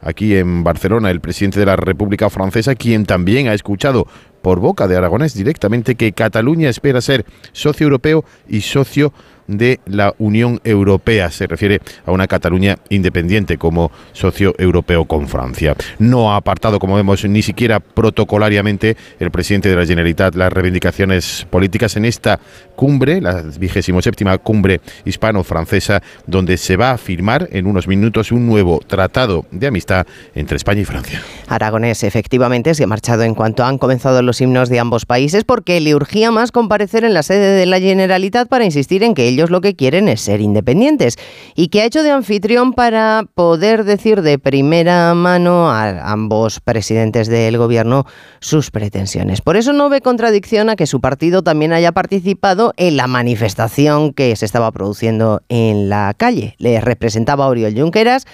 aquí 0.00 0.36
en 0.36 0.64
Barcelona, 0.64 1.10
el 1.10 1.20
presidente 1.20 1.60
de 1.60 1.66
la 1.66 1.76
República 1.76 2.30
Francesa, 2.30 2.74
quien 2.74 3.06
también 3.06 3.48
ha 3.48 3.54
escuchado 3.54 4.06
por 4.42 4.60
boca 4.60 4.86
de 4.86 4.96
Aragonés 4.96 5.34
directamente 5.34 5.94
que 5.94 6.12
Cataluña 6.12 6.68
espera 6.68 7.00
ser 7.00 7.24
socio 7.52 7.84
europeo 7.84 8.24
y 8.46 8.60
socio 8.60 9.12
de 9.46 9.80
la 9.86 10.14
Unión 10.18 10.60
Europea. 10.64 11.30
Se 11.30 11.46
refiere 11.46 11.80
a 12.06 12.12
una 12.12 12.26
Cataluña 12.26 12.78
independiente 12.88 13.58
como 13.58 13.90
socio 14.12 14.54
europeo 14.58 15.04
con 15.04 15.28
Francia. 15.28 15.74
No 15.98 16.32
ha 16.32 16.36
apartado, 16.36 16.78
como 16.78 16.96
vemos, 16.96 17.24
ni 17.24 17.42
siquiera 17.42 17.80
protocolariamente 17.80 18.96
el 19.18 19.30
presidente 19.30 19.68
de 19.68 19.76
la 19.76 19.86
Generalitat 19.86 20.34
las 20.34 20.52
reivindicaciones 20.52 21.46
políticas 21.50 21.96
en 21.96 22.04
esta 22.04 22.40
cumbre, 22.76 23.20
la 23.20 23.42
vigésimo 23.58 24.02
séptima 24.02 24.36
cumbre 24.38 24.80
hispano-francesa, 25.04 26.02
donde 26.26 26.56
se 26.56 26.76
va 26.76 26.92
a 26.92 26.98
firmar 26.98 27.48
en 27.52 27.66
unos 27.66 27.86
minutos 27.86 28.32
un 28.32 28.46
nuevo 28.46 28.80
tratado 28.86 29.46
de 29.50 29.66
amistad 29.66 30.06
entre 30.34 30.56
España 30.56 30.80
y 30.80 30.84
Francia. 30.84 31.22
Aragonés 31.48 32.02
efectivamente 32.04 32.74
se 32.74 32.84
ha 32.84 32.86
marchado 32.86 33.22
en 33.22 33.34
cuanto 33.34 33.64
han 33.64 33.78
comenzado 33.78 34.22
los 34.22 34.40
himnos 34.40 34.68
de 34.68 34.80
ambos 34.80 35.06
países 35.06 35.44
porque 35.44 35.80
le 35.80 35.94
urgía 35.94 36.30
más 36.30 36.52
comparecer 36.52 37.04
en 37.04 37.14
la 37.14 37.22
sede 37.22 37.56
de 37.56 37.66
la 37.66 37.80
Generalitat 37.80 38.48
para 38.48 38.64
insistir 38.64 39.02
en 39.02 39.14
que 39.14 39.28
ellos 39.34 39.50
lo 39.50 39.60
que 39.60 39.76
quieren 39.76 40.08
es 40.08 40.20
ser 40.20 40.40
independientes 40.40 41.16
y 41.54 41.68
que 41.68 41.82
ha 41.82 41.84
hecho 41.84 42.02
de 42.02 42.10
anfitrión 42.10 42.72
para 42.72 43.26
poder 43.34 43.84
decir 43.84 44.22
de 44.22 44.38
primera 44.38 45.14
mano 45.14 45.70
a 45.70 46.10
ambos 46.10 46.60
presidentes 46.60 47.28
del 47.28 47.58
gobierno 47.58 48.06
sus 48.40 48.70
pretensiones. 48.70 49.40
Por 49.40 49.56
eso 49.56 49.72
no 49.72 49.88
ve 49.88 50.00
contradicción 50.00 50.70
a 50.70 50.76
que 50.76 50.86
su 50.86 51.00
partido 51.00 51.42
también 51.42 51.72
haya 51.72 51.92
participado 51.92 52.72
en 52.76 52.96
la 52.96 53.06
manifestación 53.06 54.12
que 54.12 54.34
se 54.36 54.46
estaba 54.46 54.70
produciendo 54.72 55.42
en 55.48 55.88
la 55.88 56.14
calle. 56.16 56.54
Le 56.58 56.80
representaba 56.80 57.48
Oriol 57.48 57.74
Junqueras 57.74 58.26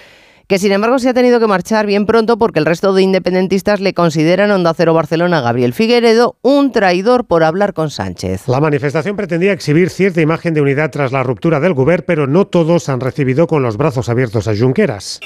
que 0.51 0.59
sin 0.59 0.73
embargo 0.73 0.99
se 0.99 1.09
ha 1.09 1.15
tenido 1.15 1.39
que 1.39 1.47
marchar 1.47 1.87
bien 1.87 2.07
pronto 2.07 2.37
porque 2.37 2.59
el 2.59 2.67
resto 2.67 2.93
de 2.93 3.03
independentistas 3.03 3.79
le 3.79 3.95
consideran 3.95 4.51
Onda 4.51 4.75
Cero 4.75 4.93
Barcelona 4.93 5.41
Gabriel 5.41 5.73
Figueredo 5.73 6.39
un 6.43 6.73
traidor 6.73 7.25
por 7.25 7.45
hablar 7.45 7.73
con 7.73 7.89
Sánchez. 7.89 8.49
La 8.49 8.59
manifestación 8.59 9.15
pretendía 9.15 9.53
exhibir 9.53 9.91
cierta 9.91 10.21
imagen 10.21 10.53
de 10.53 10.61
unidad 10.61 10.91
tras 10.91 11.13
la 11.13 11.23
ruptura 11.23 11.61
del 11.61 11.75
Gobierno, 11.75 12.05
pero 12.05 12.27
no 12.27 12.49
todos 12.49 12.89
han 12.89 12.99
recibido 12.99 13.47
con 13.47 13.63
los 13.63 13.77
brazos 13.77 14.09
abiertos 14.09 14.49
a 14.49 14.57
Junqueras. 14.57 15.21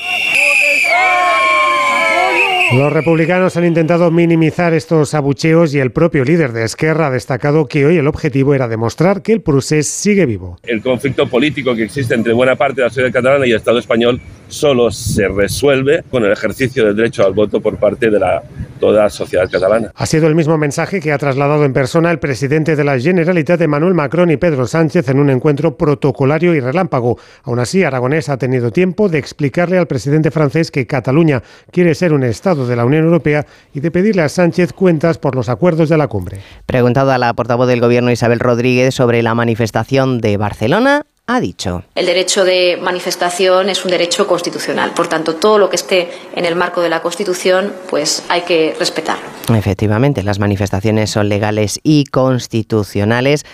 Los 2.72 2.92
republicanos 2.92 3.56
han 3.56 3.66
intentado 3.66 4.10
minimizar 4.10 4.74
estos 4.74 5.14
abucheos 5.14 5.74
y 5.74 5.78
el 5.78 5.92
propio 5.92 6.24
líder 6.24 6.52
de 6.52 6.64
Esquerra 6.64 7.06
ha 7.06 7.10
destacado 7.10 7.66
que 7.66 7.86
hoy 7.86 7.98
el 7.98 8.08
objetivo 8.08 8.52
era 8.52 8.68
demostrar 8.68 9.22
que 9.22 9.32
el 9.32 9.42
procés 9.42 9.86
sigue 9.86 10.26
vivo. 10.26 10.58
El 10.64 10.82
conflicto 10.82 11.28
político 11.28 11.74
que 11.76 11.84
existe 11.84 12.14
entre 12.14 12.32
buena 12.32 12.56
parte 12.56 12.80
de 12.80 12.82
la 12.82 12.90
sociedad 12.90 13.12
catalana 13.12 13.46
y 13.46 13.50
el 13.50 13.58
Estado 13.58 13.78
español 13.78 14.20
solo 14.54 14.90
se 14.90 15.28
resuelve 15.28 16.04
con 16.10 16.24
el 16.24 16.32
ejercicio 16.32 16.84
del 16.84 16.96
derecho 16.96 17.26
al 17.26 17.32
voto 17.32 17.60
por 17.60 17.76
parte 17.76 18.10
de 18.10 18.18
la 18.18 18.42
toda 18.78 19.04
la 19.04 19.10
sociedad 19.10 19.48
catalana. 19.50 19.92
Ha 19.94 20.06
sido 20.06 20.26
el 20.26 20.34
mismo 20.34 20.58
mensaje 20.58 21.00
que 21.00 21.12
ha 21.12 21.18
trasladado 21.18 21.64
en 21.64 21.72
persona 21.72 22.10
el 22.10 22.18
presidente 22.18 22.76
de 22.76 22.84
la 22.84 22.98
Generalitat, 22.98 23.60
Emmanuel 23.60 23.94
Macron 23.94 24.30
y 24.30 24.36
Pedro 24.36 24.66
Sánchez, 24.66 25.08
en 25.08 25.18
un 25.18 25.30
encuentro 25.30 25.76
protocolario 25.76 26.54
y 26.54 26.60
relámpago. 26.60 27.18
Aún 27.44 27.60
así, 27.60 27.82
Aragonés 27.82 28.28
ha 28.28 28.36
tenido 28.36 28.70
tiempo 28.70 29.08
de 29.08 29.18
explicarle 29.18 29.78
al 29.78 29.86
presidente 29.86 30.30
francés 30.30 30.70
que 30.70 30.86
Cataluña 30.86 31.42
quiere 31.70 31.94
ser 31.94 32.12
un 32.12 32.24
Estado 32.24 32.66
de 32.66 32.76
la 32.76 32.84
Unión 32.84 33.04
Europea 33.04 33.46
y 33.72 33.80
de 33.80 33.90
pedirle 33.90 34.22
a 34.22 34.28
Sánchez 34.28 34.72
cuentas 34.72 35.18
por 35.18 35.34
los 35.34 35.48
acuerdos 35.48 35.88
de 35.88 35.96
la 35.96 36.08
cumbre. 36.08 36.40
Preguntado 36.66 37.10
a 37.12 37.18
la 37.18 37.32
portavoz 37.34 37.68
del 37.68 37.80
Gobierno 37.80 38.10
Isabel 38.10 38.40
Rodríguez 38.40 38.94
sobre 38.94 39.22
la 39.22 39.34
manifestación 39.34 40.20
de 40.20 40.36
Barcelona, 40.36 41.06
ha 41.26 41.40
dicho. 41.40 41.84
El 41.94 42.06
derecho 42.06 42.44
de 42.44 42.78
manifestación 42.80 43.68
es 43.68 43.84
un 43.84 43.90
derecho 43.90 44.26
constitucional, 44.26 44.92
por 44.92 45.08
tanto, 45.08 45.36
todo 45.36 45.58
lo 45.58 45.70
que 45.70 45.76
esté 45.76 46.10
en 46.34 46.44
el 46.44 46.54
marco 46.54 46.80
de 46.80 46.90
la 46.90 47.00
Constitución, 47.00 47.72
pues 47.88 48.24
hay 48.28 48.42
que 48.42 48.76
respetarlo. 48.78 49.24
Efectivamente, 49.54 50.22
las 50.22 50.38
manifestaciones 50.38 51.10
son 51.10 51.28
legales 51.28 51.80
y 51.82 52.04
constitucionales. 52.04 53.44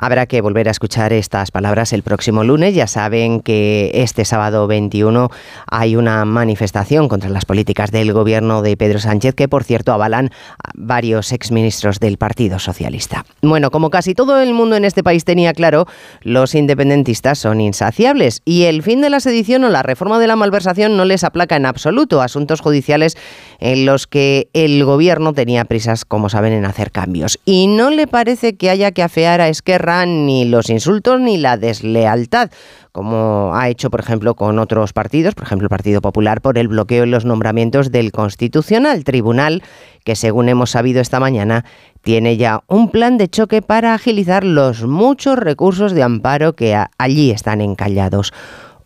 Habrá 0.00 0.26
que 0.26 0.40
volver 0.40 0.68
a 0.68 0.70
escuchar 0.70 1.12
estas 1.12 1.50
palabras 1.50 1.92
el 1.92 2.04
próximo 2.04 2.44
lunes. 2.44 2.72
Ya 2.72 2.86
saben 2.86 3.40
que 3.40 3.90
este 3.94 4.24
sábado 4.24 4.68
21 4.68 5.28
hay 5.66 5.96
una 5.96 6.24
manifestación 6.24 7.08
contra 7.08 7.30
las 7.30 7.44
políticas 7.44 7.90
del 7.90 8.12
gobierno 8.12 8.62
de 8.62 8.76
Pedro 8.76 9.00
Sánchez, 9.00 9.34
que 9.34 9.48
por 9.48 9.64
cierto 9.64 9.92
avalan 9.92 10.30
varios 10.74 11.32
exministros 11.32 11.98
del 11.98 12.16
Partido 12.16 12.60
Socialista. 12.60 13.24
Bueno, 13.42 13.72
como 13.72 13.90
casi 13.90 14.14
todo 14.14 14.40
el 14.40 14.54
mundo 14.54 14.76
en 14.76 14.84
este 14.84 15.02
país 15.02 15.24
tenía 15.24 15.52
claro, 15.52 15.86
los 16.22 16.54
independentistas 16.54 17.40
son 17.40 17.60
insaciables 17.60 18.42
y 18.44 18.64
el 18.64 18.84
fin 18.84 19.00
de 19.00 19.10
la 19.10 19.18
sedición 19.18 19.64
o 19.64 19.68
la 19.68 19.82
reforma 19.82 20.20
de 20.20 20.28
la 20.28 20.36
malversación 20.36 20.96
no 20.96 21.06
les 21.06 21.24
aplaca 21.24 21.56
en 21.56 21.66
absoluto. 21.66 22.22
Asuntos 22.22 22.60
judiciales 22.60 23.16
en 23.58 23.84
los 23.84 24.06
que 24.06 24.48
el 24.52 24.84
gobierno 24.84 25.32
tenía 25.32 25.64
prisas, 25.64 26.04
como 26.04 26.28
saben, 26.28 26.52
en 26.52 26.66
hacer 26.66 26.92
cambios. 26.92 27.40
Y 27.44 27.66
no 27.66 27.90
le 27.90 28.06
parece 28.06 28.56
que 28.56 28.70
haya 28.70 28.92
que 28.92 29.02
afear 29.02 29.40
a 29.40 29.48
Esquerra 29.48 29.87
ni 30.06 30.44
los 30.44 30.70
insultos 30.70 31.20
ni 31.20 31.36
la 31.38 31.56
deslealtad, 31.56 32.50
como 32.92 33.52
ha 33.54 33.68
hecho, 33.68 33.90
por 33.90 34.00
ejemplo, 34.00 34.34
con 34.34 34.58
otros 34.58 34.92
partidos, 34.92 35.34
por 35.34 35.44
ejemplo, 35.44 35.66
el 35.66 35.70
Partido 35.70 36.00
Popular, 36.00 36.40
por 36.40 36.58
el 36.58 36.68
bloqueo 36.68 37.04
en 37.04 37.10
los 37.10 37.24
nombramientos 37.24 37.90
del 37.90 38.12
Constitucional 38.12 39.04
Tribunal, 39.04 39.62
que 40.04 40.16
según 40.16 40.48
hemos 40.48 40.70
sabido 40.70 41.00
esta 41.00 41.20
mañana, 41.20 41.64
tiene 42.02 42.36
ya 42.36 42.62
un 42.68 42.90
plan 42.90 43.18
de 43.18 43.28
choque 43.28 43.62
para 43.62 43.94
agilizar 43.94 44.44
los 44.44 44.84
muchos 44.84 45.38
recursos 45.38 45.92
de 45.92 46.02
amparo 46.02 46.54
que 46.54 46.76
allí 46.98 47.30
están 47.30 47.60
encallados. 47.60 48.32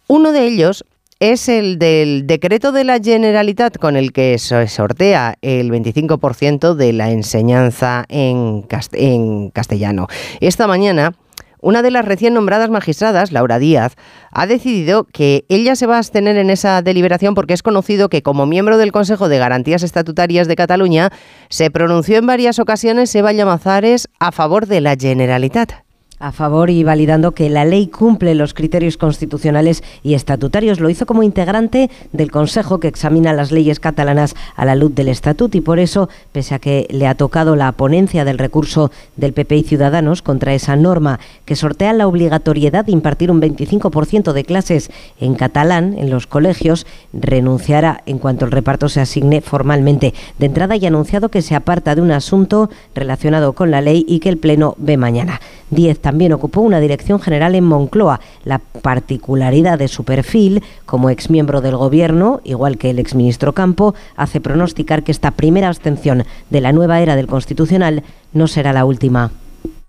Uno 0.08 0.32
de 0.32 0.46
ellos 0.46 0.84
es 1.22 1.48
el 1.48 1.78
del 1.78 2.26
decreto 2.26 2.72
de 2.72 2.82
la 2.82 2.98
Generalitat 2.98 3.78
con 3.78 3.94
el 3.94 4.12
que 4.12 4.40
se 4.40 4.66
sortea 4.66 5.36
el 5.40 5.70
25% 5.70 6.74
de 6.74 6.92
la 6.92 7.12
enseñanza 7.12 8.04
en, 8.08 8.66
en 8.94 9.50
castellano. 9.50 10.08
Esta 10.40 10.66
mañana 10.66 11.14
una 11.60 11.82
de 11.82 11.92
las 11.92 12.04
recién 12.04 12.34
nombradas 12.34 12.70
magistradas, 12.70 13.30
Laura 13.30 13.60
Díaz, 13.60 13.94
ha 14.32 14.48
decidido 14.48 15.04
que 15.04 15.44
ella 15.48 15.76
se 15.76 15.86
va 15.86 15.94
a 15.94 15.98
abstener 15.98 16.36
en 16.36 16.50
esa 16.50 16.82
deliberación 16.82 17.36
porque 17.36 17.54
es 17.54 17.62
conocido 17.62 18.08
que 18.08 18.24
como 18.24 18.44
miembro 18.44 18.76
del 18.76 18.90
Consejo 18.90 19.28
de 19.28 19.38
Garantías 19.38 19.84
Estatutarias 19.84 20.48
de 20.48 20.56
Cataluña 20.56 21.12
se 21.50 21.70
pronunció 21.70 22.18
en 22.18 22.26
varias 22.26 22.58
ocasiones 22.58 23.14
Eva 23.14 23.30
Llamazares 23.30 24.08
a 24.18 24.32
favor 24.32 24.66
de 24.66 24.80
la 24.80 24.96
Generalitat 24.96 25.84
a 26.22 26.30
favor 26.30 26.70
y 26.70 26.84
validando 26.84 27.32
que 27.32 27.50
la 27.50 27.64
ley 27.64 27.88
cumple 27.88 28.36
los 28.36 28.54
criterios 28.54 28.96
constitucionales 28.96 29.82
y 30.04 30.14
estatutarios. 30.14 30.78
Lo 30.78 30.88
hizo 30.88 31.04
como 31.04 31.24
integrante 31.24 31.90
del 32.12 32.30
Consejo 32.30 32.78
que 32.78 32.86
examina 32.86 33.32
las 33.32 33.50
leyes 33.50 33.80
catalanas 33.80 34.36
a 34.54 34.64
la 34.64 34.76
luz 34.76 34.94
del 34.94 35.08
estatuto 35.08 35.58
y 35.58 35.60
por 35.60 35.80
eso, 35.80 36.08
pese 36.30 36.54
a 36.54 36.60
que 36.60 36.86
le 36.90 37.08
ha 37.08 37.16
tocado 37.16 37.56
la 37.56 37.72
ponencia 37.72 38.24
del 38.24 38.38
recurso 38.38 38.92
del 39.16 39.32
PP 39.32 39.56
y 39.56 39.62
Ciudadanos 39.64 40.22
contra 40.22 40.54
esa 40.54 40.76
norma 40.76 41.18
que 41.44 41.56
sortea 41.56 41.92
la 41.92 42.06
obligatoriedad 42.06 42.84
de 42.84 42.92
impartir 42.92 43.30
un 43.32 43.42
25% 43.42 44.32
de 44.32 44.44
clases 44.44 44.90
en 45.18 45.34
catalán 45.34 45.96
en 45.98 46.08
los 46.08 46.28
colegios, 46.28 46.86
renunciará 47.12 48.02
en 48.06 48.18
cuanto 48.18 48.44
el 48.44 48.52
reparto 48.52 48.88
se 48.88 49.00
asigne 49.00 49.40
formalmente. 49.40 50.14
De 50.38 50.46
entrada 50.46 50.76
y 50.76 50.86
anunciado 50.86 51.30
que 51.30 51.42
se 51.42 51.56
aparta 51.56 51.96
de 51.96 52.00
un 52.00 52.12
asunto 52.12 52.70
relacionado 52.94 53.54
con 53.54 53.72
la 53.72 53.80
ley 53.80 54.04
y 54.06 54.20
que 54.20 54.28
el 54.28 54.38
Pleno 54.38 54.76
ve 54.78 54.96
mañana. 54.96 55.40
Diez 55.70 55.98
también 56.12 56.34
ocupó 56.34 56.60
una 56.60 56.78
dirección 56.78 57.20
general 57.20 57.54
en 57.54 57.64
Moncloa. 57.64 58.20
La 58.44 58.58
particularidad 58.58 59.78
de 59.78 59.88
su 59.88 60.04
perfil 60.04 60.62
como 60.84 61.08
exmiembro 61.08 61.62
del 61.62 61.74
Gobierno, 61.74 62.42
igual 62.44 62.76
que 62.76 62.90
el 62.90 62.98
exministro 62.98 63.54
Campo, 63.54 63.94
hace 64.14 64.38
pronosticar 64.38 65.04
que 65.04 65.10
esta 65.10 65.30
primera 65.30 65.68
abstención 65.68 66.24
de 66.50 66.60
la 66.60 66.72
nueva 66.72 67.00
era 67.00 67.16
del 67.16 67.28
Constitucional 67.28 68.02
no 68.34 68.46
será 68.46 68.74
la 68.74 68.84
última. 68.84 69.32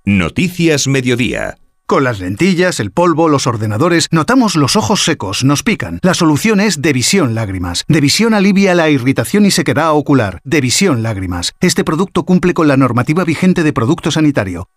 Noticias 0.05 0.87
Mediodía. 0.87 1.57
Con 1.87 2.05
las 2.05 2.21
lentillas, 2.21 2.79
el 2.79 2.91
polvo, 2.91 3.27
los 3.27 3.45
ordenadores, 3.45 4.07
notamos 4.11 4.55
los 4.55 4.77
ojos 4.77 5.03
secos, 5.03 5.43
nos 5.43 5.61
pican. 5.61 5.99
La 6.03 6.13
solución 6.13 6.61
es 6.61 6.81
Devisión 6.81 7.35
Lágrimas. 7.35 7.83
Devisión 7.89 8.33
alivia 8.33 8.75
la 8.75 8.89
irritación 8.89 9.45
y 9.45 9.51
sequedad 9.51 9.91
ocular. 9.91 10.39
Devisión 10.45 11.03
Lágrimas. 11.03 11.51
Este 11.59 11.83
producto 11.83 12.23
cumple 12.23 12.53
con 12.53 12.69
la 12.69 12.77
normativa 12.77 13.25
vigente 13.25 13.63
de 13.63 13.73
producto 13.73 14.09
sanitario. 14.09 14.69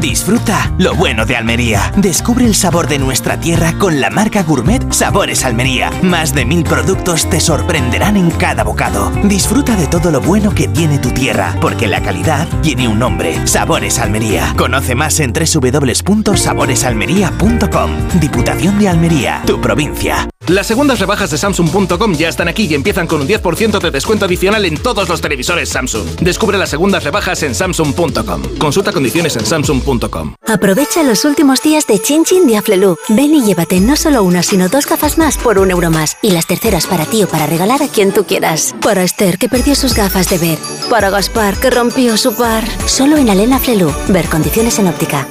Disfruta 0.00 0.72
lo 0.78 0.94
bueno 0.94 1.26
de 1.26 1.36
Almería. 1.36 1.92
Descubre 1.96 2.46
el 2.46 2.54
sabor 2.54 2.88
de 2.88 2.98
nuestra 2.98 3.38
tierra 3.38 3.74
con 3.78 4.00
la 4.00 4.08
marca 4.08 4.42
Gourmet 4.42 4.90
Sabores 4.90 5.44
Almería. 5.44 5.90
Más 6.02 6.34
de 6.34 6.46
mil 6.46 6.64
productos 6.64 7.28
te 7.28 7.40
sorprenderán 7.40 8.16
en 8.16 8.30
cada 8.30 8.64
bocado. 8.64 9.10
Disfruta 9.24 9.76
de 9.76 9.86
todo 9.86 10.10
lo 10.10 10.22
bueno 10.22 10.54
que 10.54 10.68
tiene 10.68 10.98
tu 10.98 11.10
tierra, 11.10 11.54
porque 11.60 11.88
la 11.88 12.02
calidad 12.02 12.48
tiene 12.62 12.88
un 12.88 12.98
nombre. 12.98 13.46
Sabores 13.46 13.98
Almería. 13.98 14.54
Conoce 14.56 14.94
más 14.94 15.20
en 15.20 15.32
www.saboresalmería.com. 15.32 17.90
Diputación 18.20 18.78
de 18.78 18.88
Almería, 18.88 19.42
tu 19.46 19.60
provincia. 19.60 20.26
Las 20.48 20.66
segundas 20.66 20.98
rebajas 20.98 21.30
de 21.30 21.38
Samsung.com 21.38 22.14
ya 22.14 22.28
están 22.28 22.48
aquí 22.48 22.66
y 22.66 22.74
empiezan 22.74 23.06
con 23.06 23.20
un 23.20 23.28
10% 23.28 23.80
de 23.80 23.90
descuento 23.90 24.24
adicional 24.24 24.64
en 24.64 24.76
todos 24.76 25.08
los 25.08 25.20
televisores 25.20 25.68
Samsung. 25.68 26.20
Descubre 26.20 26.58
las 26.58 26.70
segundas 26.70 27.04
rebajas 27.04 27.42
en 27.44 27.54
Samsung.com. 27.54 28.42
Consulta 28.58 28.92
condiciones 28.92 29.36
en 29.36 29.46
Samsung.com. 29.46 30.34
Aprovecha 30.46 31.04
los 31.04 31.24
últimos 31.24 31.62
días 31.62 31.86
de 31.86 32.00
Chin 32.00 32.24
Chin 32.24 32.46
de 32.46 32.56
Aflelu. 32.56 32.96
Ven 33.08 33.34
y 33.34 33.44
llévate 33.44 33.80
no 33.80 33.94
solo 33.94 34.24
una, 34.24 34.42
sino 34.42 34.68
dos 34.68 34.86
gafas 34.86 35.16
más 35.16 35.38
por 35.38 35.58
un 35.58 35.70
euro 35.70 35.90
más. 35.90 36.16
Y 36.22 36.32
las 36.32 36.46
terceras 36.46 36.86
para 36.86 37.06
ti 37.06 37.22
o 37.22 37.28
para 37.28 37.46
regalar 37.46 37.82
a 37.82 37.88
quien 37.88 38.12
tú 38.12 38.24
quieras. 38.24 38.74
Para 38.82 39.04
Esther, 39.04 39.38
que 39.38 39.48
perdió 39.48 39.76
sus 39.76 39.94
gafas 39.94 40.28
de 40.28 40.38
ver. 40.38 40.58
Para 40.90 41.10
Gaspar, 41.10 41.56
que 41.56 41.70
rompió 41.70 42.16
su 42.16 42.34
par. 42.34 42.64
Solo 42.86 43.16
en 43.16 43.30
Alena 43.30 43.60
Flelu. 43.60 43.92
Ver 44.08 44.28
condiciones 44.28 44.78
en 44.80 44.88
óptica. 44.88 45.28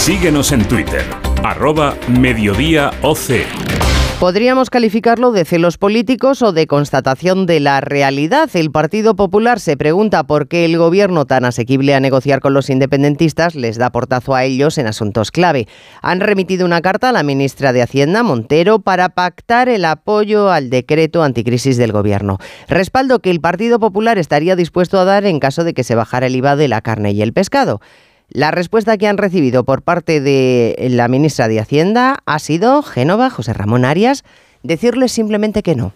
Síguenos 0.00 0.50
en 0.52 0.66
Twitter 0.66 1.04
arroba 1.44 1.94
mediodía 2.08 2.90
OC. 3.02 3.44
Podríamos 4.18 4.70
calificarlo 4.70 5.30
de 5.30 5.44
celos 5.44 5.76
políticos 5.76 6.40
o 6.40 6.52
de 6.52 6.66
constatación 6.66 7.44
de 7.44 7.60
la 7.60 7.82
realidad. 7.82 8.48
El 8.54 8.70
Partido 8.70 9.14
Popular 9.14 9.60
se 9.60 9.76
pregunta 9.76 10.24
por 10.24 10.48
qué 10.48 10.64
el 10.64 10.78
gobierno 10.78 11.26
tan 11.26 11.44
asequible 11.44 11.94
a 11.94 12.00
negociar 12.00 12.40
con 12.40 12.54
los 12.54 12.70
independentistas 12.70 13.54
les 13.54 13.76
da 13.76 13.90
portazo 13.90 14.34
a 14.34 14.44
ellos 14.44 14.78
en 14.78 14.86
asuntos 14.86 15.30
clave. 15.30 15.68
Han 16.00 16.20
remitido 16.20 16.64
una 16.64 16.80
carta 16.80 17.10
a 17.10 17.12
la 17.12 17.22
ministra 17.22 17.74
de 17.74 17.82
Hacienda, 17.82 18.22
Montero, 18.22 18.78
para 18.78 19.10
pactar 19.10 19.68
el 19.68 19.84
apoyo 19.84 20.50
al 20.50 20.70
decreto 20.70 21.22
anticrisis 21.22 21.76
del 21.76 21.92
gobierno. 21.92 22.38
Respaldo 22.68 23.18
que 23.18 23.30
el 23.30 23.42
Partido 23.42 23.78
Popular 23.78 24.16
estaría 24.16 24.56
dispuesto 24.56 24.98
a 24.98 25.04
dar 25.04 25.26
en 25.26 25.40
caso 25.40 25.62
de 25.62 25.74
que 25.74 25.84
se 25.84 25.94
bajara 25.94 26.26
el 26.26 26.36
IVA 26.36 26.56
de 26.56 26.68
la 26.68 26.80
carne 26.80 27.12
y 27.12 27.20
el 27.20 27.34
pescado. 27.34 27.82
La 28.32 28.52
respuesta 28.52 28.96
que 28.96 29.08
han 29.08 29.18
recibido 29.18 29.64
por 29.64 29.82
parte 29.82 30.20
de 30.20 30.76
la 30.90 31.08
ministra 31.08 31.48
de 31.48 31.58
Hacienda 31.58 32.18
ha 32.26 32.38
sido 32.38 32.80
Génova, 32.82 33.28
José 33.28 33.52
Ramón 33.52 33.84
Arias, 33.84 34.22
decirles 34.62 35.12
simplemente 35.12 35.62
que 35.62 35.74
no. 35.74 35.92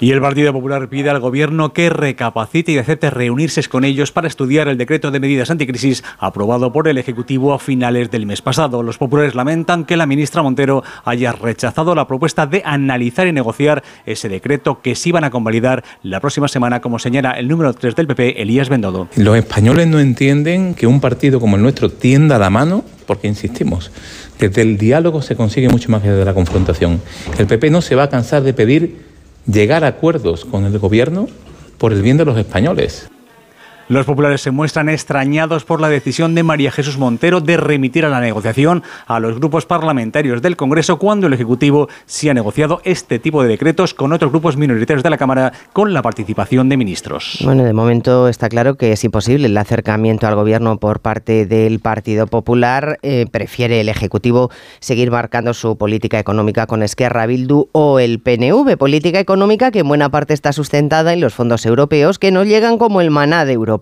Y 0.00 0.12
el 0.12 0.20
Partido 0.20 0.52
Popular 0.52 0.88
pide 0.88 1.10
al 1.10 1.20
Gobierno 1.20 1.72
que 1.72 1.90
recapacite 1.90 2.72
y 2.72 2.78
acepte 2.78 3.10
reunirse 3.10 3.62
con 3.64 3.84
ellos 3.84 4.12
para 4.12 4.28
estudiar 4.28 4.68
el 4.68 4.78
decreto 4.78 5.10
de 5.10 5.20
medidas 5.20 5.50
anticrisis 5.50 6.04
aprobado 6.18 6.72
por 6.72 6.88
el 6.88 6.98
Ejecutivo 6.98 7.54
a 7.54 7.58
finales 7.58 8.10
del 8.10 8.26
mes 8.26 8.42
pasado. 8.42 8.82
Los 8.82 8.98
populares 8.98 9.34
lamentan 9.34 9.84
que 9.84 9.96
la 9.96 10.06
ministra 10.06 10.42
Montero 10.42 10.82
haya 11.04 11.32
rechazado 11.32 11.94
la 11.94 12.06
propuesta 12.06 12.46
de 12.46 12.62
analizar 12.64 13.26
y 13.26 13.32
negociar 13.32 13.82
ese 14.04 14.28
decreto 14.28 14.80
que 14.82 14.94
sí 14.94 15.12
van 15.12 15.24
a 15.24 15.30
convalidar 15.30 15.84
la 16.02 16.20
próxima 16.20 16.48
semana, 16.48 16.80
como 16.80 16.98
señala 16.98 17.32
el 17.32 17.48
número 17.48 17.72
3 17.72 17.96
del 17.96 18.06
PP, 18.06 18.42
Elías 18.42 18.68
Bendodo. 18.68 19.08
Los 19.16 19.36
españoles 19.36 19.86
no 19.86 20.00
entienden 20.00 20.74
que 20.74 20.86
un 20.86 21.00
partido 21.00 21.40
como 21.40 21.56
el 21.56 21.62
nuestro 21.62 21.90
tienda 21.90 22.38
la 22.38 22.50
mano, 22.50 22.84
porque 23.06 23.28
insistimos, 23.28 23.90
desde 24.38 24.62
el 24.62 24.78
diálogo 24.78 25.22
se 25.22 25.36
consigue 25.36 25.68
mucho 25.68 25.90
más 25.90 26.02
que 26.02 26.10
desde 26.10 26.24
la 26.24 26.34
confrontación. 26.34 27.00
El 27.38 27.46
PP 27.46 27.70
no 27.70 27.80
se 27.80 27.94
va 27.94 28.04
a 28.04 28.10
cansar 28.10 28.42
de 28.42 28.52
pedir 28.52 28.96
llegar 29.46 29.84
a 29.84 29.88
acuerdos 29.88 30.44
con 30.44 30.64
el 30.64 30.78
gobierno 30.78 31.28
por 31.78 31.92
el 31.92 32.02
bien 32.02 32.16
de 32.16 32.24
los 32.24 32.38
españoles. 32.38 33.08
Los 33.88 34.04
populares 34.04 34.40
se 34.40 34.50
muestran 34.50 34.88
extrañados 34.88 35.64
por 35.64 35.80
la 35.80 35.88
decisión 35.88 36.34
de 36.34 36.42
María 36.42 36.72
Jesús 36.72 36.98
Montero 36.98 37.40
de 37.40 37.56
remitir 37.56 38.04
a 38.04 38.08
la 38.08 38.18
negociación 38.18 38.82
a 39.06 39.20
los 39.20 39.36
grupos 39.36 39.64
parlamentarios 39.64 40.42
del 40.42 40.56
Congreso 40.56 40.98
cuando 40.98 41.28
el 41.28 41.32
Ejecutivo 41.34 41.88
sí 42.04 42.28
ha 42.28 42.34
negociado 42.34 42.80
este 42.82 43.20
tipo 43.20 43.44
de 43.44 43.48
decretos 43.48 43.94
con 43.94 44.12
otros 44.12 44.32
grupos 44.32 44.56
minoritarios 44.56 45.04
de 45.04 45.10
la 45.10 45.18
Cámara 45.18 45.52
con 45.72 45.94
la 45.94 46.02
participación 46.02 46.68
de 46.68 46.76
ministros. 46.76 47.38
Bueno, 47.44 47.62
de 47.62 47.72
momento 47.72 48.26
está 48.26 48.48
claro 48.48 48.74
que 48.74 48.90
es 48.90 49.04
imposible 49.04 49.46
el 49.46 49.56
acercamiento 49.56 50.26
al 50.26 50.34
Gobierno 50.34 50.78
por 50.78 50.98
parte 50.98 51.46
del 51.46 51.78
Partido 51.78 52.26
Popular. 52.26 52.98
Eh, 53.02 53.26
prefiere 53.30 53.80
el 53.80 53.88
Ejecutivo 53.88 54.50
seguir 54.80 55.12
marcando 55.12 55.54
su 55.54 55.78
política 55.78 56.18
económica 56.18 56.66
con 56.66 56.82
Esquerra 56.82 57.26
Bildu 57.26 57.68
o 57.70 58.00
el 58.00 58.18
PNV, 58.18 58.76
política 58.78 59.20
económica 59.20 59.70
que 59.70 59.78
en 59.78 59.88
buena 59.88 60.10
parte 60.10 60.34
está 60.34 60.52
sustentada 60.52 61.12
en 61.12 61.20
los 61.20 61.34
fondos 61.34 61.64
europeos 61.66 62.18
que 62.18 62.32
no 62.32 62.42
llegan 62.42 62.78
como 62.78 63.00
el 63.00 63.12
maná 63.12 63.44
de 63.44 63.52
Europa 63.52 63.75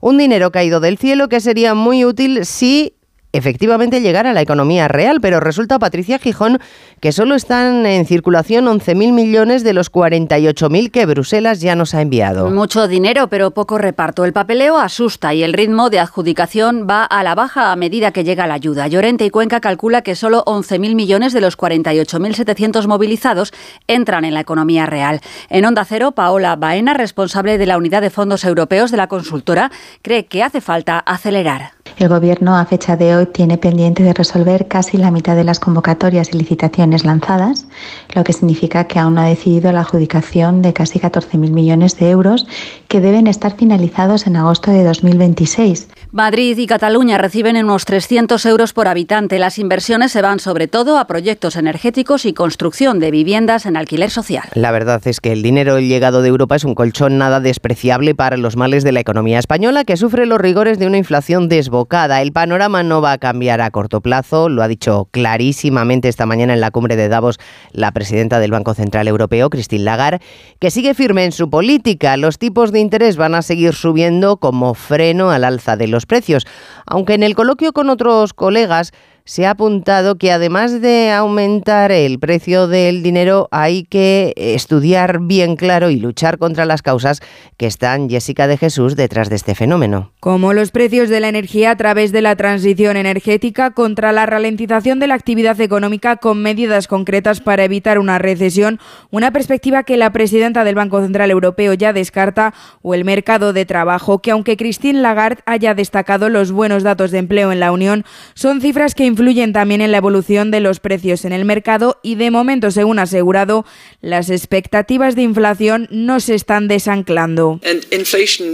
un 0.00 0.18
dinero 0.18 0.50
caído 0.50 0.80
del 0.80 0.98
cielo 0.98 1.28
que 1.28 1.40
sería 1.40 1.74
muy 1.74 2.04
útil 2.04 2.44
si 2.44 2.94
efectivamente 3.34 4.00
llegar 4.00 4.26
a 4.26 4.32
la 4.32 4.40
economía 4.40 4.86
real, 4.86 5.20
pero 5.20 5.40
resulta, 5.40 5.80
Patricia 5.80 6.20
Gijón, 6.20 6.60
que 7.00 7.10
solo 7.10 7.34
están 7.34 7.84
en 7.84 8.06
circulación 8.06 8.66
11.000 8.66 9.12
millones 9.12 9.64
de 9.64 9.72
los 9.72 9.92
48.000 9.92 10.90
que 10.92 11.04
Bruselas 11.04 11.60
ya 11.60 11.74
nos 11.74 11.94
ha 11.94 12.00
enviado. 12.00 12.48
Mucho 12.48 12.86
dinero, 12.86 13.28
pero 13.28 13.50
poco 13.50 13.76
reparto. 13.76 14.24
El 14.24 14.32
papeleo 14.32 14.78
asusta 14.78 15.34
y 15.34 15.42
el 15.42 15.52
ritmo 15.52 15.90
de 15.90 15.98
adjudicación 15.98 16.86
va 16.88 17.04
a 17.04 17.24
la 17.24 17.34
baja 17.34 17.72
a 17.72 17.76
medida 17.76 18.12
que 18.12 18.22
llega 18.22 18.46
la 18.46 18.54
ayuda. 18.54 18.86
Llorente 18.86 19.24
y 19.24 19.30
Cuenca 19.30 19.60
calcula 19.60 20.02
que 20.02 20.14
solo 20.14 20.44
11.000 20.44 20.94
millones 20.94 21.32
de 21.32 21.40
los 21.40 21.58
48.700 21.58 22.86
movilizados 22.86 23.52
entran 23.88 24.24
en 24.24 24.34
la 24.34 24.40
economía 24.40 24.86
real. 24.86 25.20
En 25.50 25.64
Onda 25.64 25.84
Cero, 25.84 26.12
Paola 26.12 26.54
Baena, 26.54 26.94
responsable 26.94 27.58
de 27.58 27.66
la 27.66 27.78
unidad 27.78 28.00
de 28.00 28.10
fondos 28.10 28.44
europeos 28.44 28.92
de 28.92 28.96
la 28.96 29.08
consultora, 29.08 29.72
cree 30.02 30.26
que 30.26 30.44
hace 30.44 30.60
falta 30.60 31.00
acelerar. 31.00 31.72
El 32.04 32.10
Gobierno 32.10 32.58
a 32.58 32.66
fecha 32.66 32.98
de 32.98 33.16
hoy 33.16 33.24
tiene 33.24 33.56
pendiente 33.56 34.02
de 34.02 34.12
resolver 34.12 34.68
casi 34.68 34.98
la 34.98 35.10
mitad 35.10 35.36
de 35.36 35.42
las 35.42 35.58
convocatorias 35.58 36.34
y 36.34 36.36
licitaciones 36.36 37.02
lanzadas, 37.02 37.66
lo 38.14 38.24
que 38.24 38.32
significa 38.32 38.84
que 38.84 38.98
aún 38.98 39.14
no 39.14 39.22
ha 39.22 39.26
decidido 39.26 39.72
la 39.72 39.80
adjudicación 39.80 40.62
de 40.62 40.72
casi 40.72 40.98
14.000 40.98 41.50
millones 41.50 41.98
de 41.98 42.10
euros 42.10 42.46
que 42.88 43.00
deben 43.00 43.26
estar 43.26 43.56
finalizados 43.56 44.26
en 44.26 44.36
agosto 44.36 44.70
de 44.70 44.84
2026. 44.84 45.88
Madrid 46.12 46.56
y 46.58 46.66
Cataluña 46.66 47.18
reciben 47.18 47.56
unos 47.56 47.84
300 47.84 48.44
euros 48.46 48.72
por 48.72 48.86
habitante. 48.86 49.38
Las 49.38 49.58
inversiones 49.58 50.12
se 50.12 50.22
van 50.22 50.38
sobre 50.38 50.68
todo 50.68 50.98
a 50.98 51.06
proyectos 51.06 51.56
energéticos 51.56 52.24
y 52.24 52.32
construcción 52.32 53.00
de 53.00 53.10
viviendas 53.10 53.66
en 53.66 53.76
alquiler 53.76 54.10
social. 54.10 54.44
La 54.54 54.70
verdad 54.70 55.02
es 55.06 55.20
que 55.20 55.32
el 55.32 55.42
dinero 55.42 55.80
llegado 55.80 56.22
de 56.22 56.28
Europa 56.28 56.56
es 56.56 56.64
un 56.64 56.74
colchón 56.74 57.18
nada 57.18 57.40
despreciable 57.40 58.14
para 58.14 58.36
los 58.36 58.56
males 58.56 58.84
de 58.84 58.92
la 58.92 59.00
economía 59.00 59.38
española 59.38 59.84
que 59.84 59.96
sufre 59.96 60.26
los 60.26 60.40
rigores 60.40 60.78
de 60.78 60.86
una 60.86 60.98
inflación 60.98 61.48
desbocada. 61.48 62.22
El 62.22 62.32
panorama 62.32 62.82
no 62.82 63.00
va 63.00 63.12
a 63.12 63.18
cambiar 63.18 63.60
a 63.60 63.70
corto 63.70 64.00
plazo, 64.00 64.48
lo 64.48 64.62
ha 64.62 64.68
dicho 64.68 65.08
clarísimamente 65.10 66.08
esta 66.08 66.26
mañana 66.26 66.54
en 66.54 66.60
la 66.60 66.70
cumbre 66.70 66.96
de 66.96 67.08
Davos 67.08 67.38
la 67.74 67.92
presidenta 67.92 68.38
del 68.38 68.52
Banco 68.52 68.72
Central 68.72 69.08
Europeo, 69.08 69.50
Christine 69.50 69.84
Lagarde, 69.84 70.24
que 70.60 70.70
sigue 70.70 70.94
firme 70.94 71.24
en 71.24 71.32
su 71.32 71.50
política. 71.50 72.16
Los 72.16 72.38
tipos 72.38 72.72
de 72.72 72.80
interés 72.80 73.16
van 73.16 73.34
a 73.34 73.42
seguir 73.42 73.74
subiendo 73.74 74.38
como 74.38 74.72
freno 74.74 75.30
al 75.30 75.44
alza 75.44 75.76
de 75.76 75.88
los 75.88 76.06
precios, 76.06 76.46
aunque 76.86 77.14
en 77.14 77.22
el 77.22 77.34
coloquio 77.34 77.72
con 77.72 77.90
otros 77.90 78.32
colegas 78.32 78.92
se 79.26 79.46
ha 79.46 79.52
apuntado 79.52 80.16
que 80.18 80.32
además 80.32 80.82
de 80.82 81.10
aumentar 81.10 81.90
el 81.92 82.18
precio 82.18 82.68
del 82.68 83.02
dinero 83.02 83.48
hay 83.50 83.84
que 83.84 84.34
estudiar 84.36 85.20
bien 85.20 85.56
claro 85.56 85.88
y 85.88 85.96
luchar 85.96 86.36
contra 86.36 86.66
las 86.66 86.82
causas 86.82 87.22
que 87.56 87.66
están, 87.66 88.10
Jessica 88.10 88.46
de 88.46 88.58
Jesús, 88.58 88.96
detrás 88.96 89.30
de 89.30 89.36
este 89.36 89.54
fenómeno. 89.54 90.10
Como 90.20 90.52
los 90.52 90.70
precios 90.72 91.08
de 91.08 91.20
la 91.20 91.30
energía 91.30 91.70
a 91.70 91.76
través 91.76 92.12
de 92.12 92.20
la 92.20 92.36
transición 92.36 92.98
energética 92.98 93.70
contra 93.70 94.12
la 94.12 94.26
ralentización 94.26 95.00
de 95.00 95.06
la 95.06 95.14
actividad 95.14 95.58
económica 95.58 96.16
con 96.16 96.42
medidas 96.42 96.86
concretas 96.86 97.40
para 97.40 97.64
evitar 97.64 97.98
una 97.98 98.18
recesión, 98.18 98.78
una 99.10 99.30
perspectiva 99.30 99.84
que 99.84 99.96
la 99.96 100.12
presidenta 100.12 100.64
del 100.64 100.74
Banco 100.74 101.00
Central 101.00 101.30
Europeo 101.30 101.72
ya 101.72 101.94
descarta, 101.94 102.52
o 102.82 102.92
el 102.92 103.06
mercado 103.06 103.54
de 103.54 103.64
trabajo, 103.64 104.18
que 104.18 104.32
aunque 104.32 104.58
Christine 104.58 105.00
Lagarde 105.00 105.40
haya 105.46 105.74
destacado 105.74 106.28
los 106.28 106.52
buenos 106.52 106.82
datos 106.82 107.10
de 107.10 107.18
empleo 107.20 107.52
en 107.52 107.60
la 107.60 107.72
Unión, 107.72 108.04
son 108.34 108.60
cifras 108.60 108.94
que 108.94 109.13
influyen 109.14 109.52
también 109.52 109.80
en 109.80 109.92
la 109.92 109.98
evolución 109.98 110.50
de 110.50 110.58
los 110.58 110.80
precios 110.80 111.24
en 111.24 111.32
el 111.32 111.44
mercado 111.44 112.00
y 112.02 112.16
de 112.16 112.32
momento, 112.32 112.72
según 112.72 112.98
asegurado, 112.98 113.64
las 114.00 114.28
expectativas 114.28 115.14
de 115.14 115.22
inflación 115.22 115.86
no 115.92 116.18
se 116.18 116.34
están 116.34 116.66
desanclando. 116.66 117.60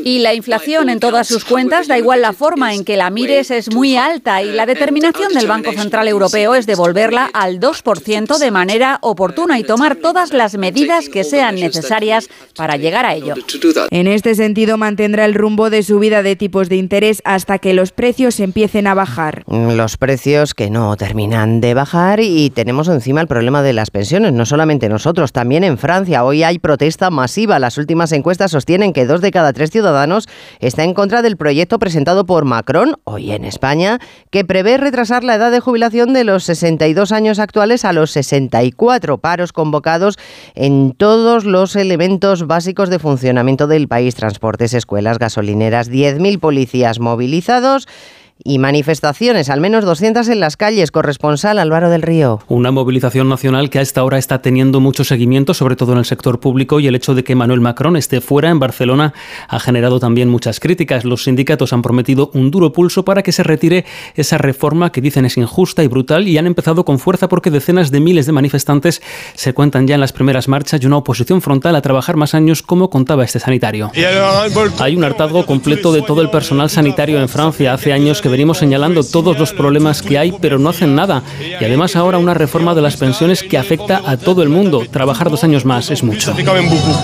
Y 0.05 0.19
la 0.19 0.35
inflación 0.35 0.91
en 0.91 1.01
todas 1.01 1.29
sus 1.29 1.47
cuentas, 1.47 1.89
da 1.89 1.97
igual 1.97 2.21
la 2.21 2.35
forma 2.35 2.75
en 2.75 2.85
que 2.85 2.99
la 2.99 3.09
mires, 3.09 3.51
es 3.51 3.75
muy 3.75 3.97
alta 3.97 4.43
y 4.43 4.53
la 4.53 4.67
determinación 4.67 5.33
del 5.33 5.47
Banco 5.47 5.73
Central 5.73 6.07
Europeo 6.09 6.55
es 6.55 6.67
devolverla 6.67 7.31
al 7.33 7.59
2% 7.59 8.39
de 8.39 8.51
manera 8.51 8.99
oportuna 9.01 9.59
y 9.59 9.65
tomar 9.65 9.97
todas 9.97 10.35
las 10.35 10.59
medidas 10.59 11.09
que 11.09 11.25
sean 11.25 11.55
necesarias 11.55 12.29
para 12.55 12.77
llegar 12.77 13.07
a 13.07 13.15
ello. 13.15 13.35
En 13.91 14.07
este 14.07 14.35
sentido, 14.35 14.77
mantendrá 14.77 15.25
el 15.25 15.33
rumbo 15.33 15.71
de 15.71 15.83
subida 15.83 16.23
de 16.23 16.37
tipos 16.37 16.69
de 16.69 16.77
interés 16.77 17.23
hasta 17.25 17.59
que 17.59 17.73
los 17.73 17.93
precios 17.93 18.41
empiecen 18.41 18.87
a 18.87 18.95
bajar. 18.95 19.45
Los 19.47 19.97
precios 19.97 20.50
que 20.55 20.71
no 20.71 20.97
terminan 20.97 21.61
de 21.61 21.75
bajar 21.75 22.21
y 22.21 22.51
tenemos 22.51 22.89
encima 22.89 23.21
el 23.21 23.27
problema 23.27 23.63
de 23.63 23.73
las 23.73 23.91
pensiones, 23.91 24.33
no 24.33 24.47
solamente 24.47 24.89
nosotros, 24.89 25.33
también 25.33 25.65
en 25.65 25.79
Francia. 25.79 26.25
Hoy 26.25 26.43
hay 26.43 26.59
protesta 26.59 27.11
masiva. 27.11 27.59
Las 27.59 27.79
últimas 27.79 28.13
encuestas 28.13 28.51
sostienen 28.51 28.93
que 28.93 29.07
dos 29.07 29.21
de 29.21 29.31
cada 29.31 29.53
tres 29.53 29.71
ciudadanos 29.71 30.29
está 30.61 30.85
en 30.85 30.95
contra 30.95 31.23
del 31.23 31.37
proyecto 31.37 31.79
presentado 31.79 32.27
por 32.27 32.45
Macron, 32.45 32.97
hoy 33.05 33.33
en 33.33 33.45
España, 33.45 33.99
que 34.31 34.45
prevé 34.45 34.77
retrasar 34.77 35.25
la 35.25 35.35
edad 35.35 35.51
de 35.51 35.61
jubilación 35.61 36.13
de 36.13 36.25
los 36.25 36.45
62 36.45 37.13
años 37.13 37.39
actuales 37.39 37.85
a 37.85 37.93
los 37.93 38.11
64 38.11 39.19
paros 39.19 39.53
convocados 39.53 40.19
en 40.55 40.93
todos 40.93 41.45
los 41.45 41.77
elementos 41.77 42.47
básicos 42.47 42.91
de 42.91 42.99
funcionamiento 42.99 43.67
del 43.67 43.89
país, 43.89 44.15
transportes, 44.15 44.75
escuelas, 44.75 45.19
gasolineras, 45.19 45.91
10.000 45.91 46.39
policías 46.41 47.01
movilizados 47.01 47.89
y 48.45 48.59
manifestaciones, 48.59 49.51
al 49.51 49.61
menos 49.61 49.85
200 49.85 50.29
en 50.29 50.41
las 50.41 50.57
calles. 50.57 50.91
Corresponsal 50.91 51.59
Álvaro 51.59 51.91
del 51.91 52.03
Río. 52.03 52.41
Una 52.49 52.71
movilización 52.71 53.29
nacional 53.29 53.71
que 53.71 53.79
a 53.79 53.83
esta 53.83 54.05
hora 54.05 54.19
está 54.19 54.43
teniendo 54.43 54.81
mucho 54.81 55.05
seguimiento, 55.05 55.55
sobre 55.55 55.77
todo 55.77 55.93
en 55.93 55.99
el 55.99 56.05
sector 56.05 56.41
público, 56.41 56.81
y 56.81 56.87
el 56.87 56.95
hecho 56.95 57.15
de 57.15 57.25
que 57.25 57.35
Manuel 57.35 57.61
Macron 57.61 57.97
esté 57.97 58.21
fuera 58.21 58.51
en 58.51 58.59
Barcelona 58.59 59.13
ha 59.49 59.61
generado 59.61 60.01
también 60.01 60.29
muchas 60.29 60.61
críticas. 60.61 61.05
Los 61.05 61.25
sindicatos 61.25 61.73
han 61.73 61.83
prometido 61.83 62.31
un 62.35 62.51
duro 62.51 62.73
pulso 62.73 63.05
para 63.05 63.23
que 63.23 63.33
se 63.33 63.43
retire 63.43 63.85
esa 64.15 64.39
reforma 64.39 64.91
que 64.93 65.01
dicen 65.01 65.25
es 65.25 65.37
injusta 65.37 65.83
y 65.83 65.89
brutal 65.89 66.29
y 66.29 66.39
han 66.39 66.47
empezado 66.47 66.85
con 66.85 66.99
fuerza 66.99 67.29
porque 67.29 67.51
decenas 67.51 67.91
de 67.91 68.01
miles 68.01 68.27
de 68.27 68.33
manifestantes 68.33 69.03
se 69.35 69.53
cuentan 69.53 69.87
ya 69.87 69.95
en 69.95 70.01
las 70.01 70.13
primeras 70.13 70.49
marchas 70.49 70.81
y 70.83 70.87
una 70.87 70.97
oposición 70.97 71.43
frontal 71.43 71.77
a 71.77 71.83
trabajar 71.83 72.17
más 72.17 72.35
años, 72.35 72.63
como 72.63 72.91
contaba 72.91 73.25
este 73.25 73.39
sanitario. 73.39 73.91
Hay 74.79 74.97
un 74.97 75.05
hartazgo 75.05 75.47
completo 75.47 75.93
de 75.93 76.03
todo 76.03 76.23
el 76.23 76.31
personal 76.31 76.71
sanitario 76.71 77.21
en 77.21 77.29
Francia. 77.29 77.75
Hace 77.75 77.93
años 77.93 78.21
que 78.21 78.30
venimos 78.31 78.59
señalando 78.59 79.03
todos 79.03 79.39
los 79.39 79.53
problemas 79.53 80.03
que 80.03 80.19
hay, 80.19 80.33
pero 80.41 80.59
no 80.59 80.71
hacen 80.71 80.95
nada. 80.95 81.23
Y 81.61 81.65
además 81.65 81.97
ahora 81.97 82.19
una 82.19 82.35
reforma 82.35 82.75
de 82.75 82.83
las 82.83 82.97
pensiones 82.97 83.43
que 83.43 83.59
afecta 83.59 84.03
a 84.07 84.17
todo 84.17 84.43
el 84.43 84.49
mundo. 84.49 84.83
Trabajar 84.91 85.31
dos 85.31 85.45
años 85.45 85.65
más 85.65 85.91
es 85.91 86.03
mucho. 86.03 86.35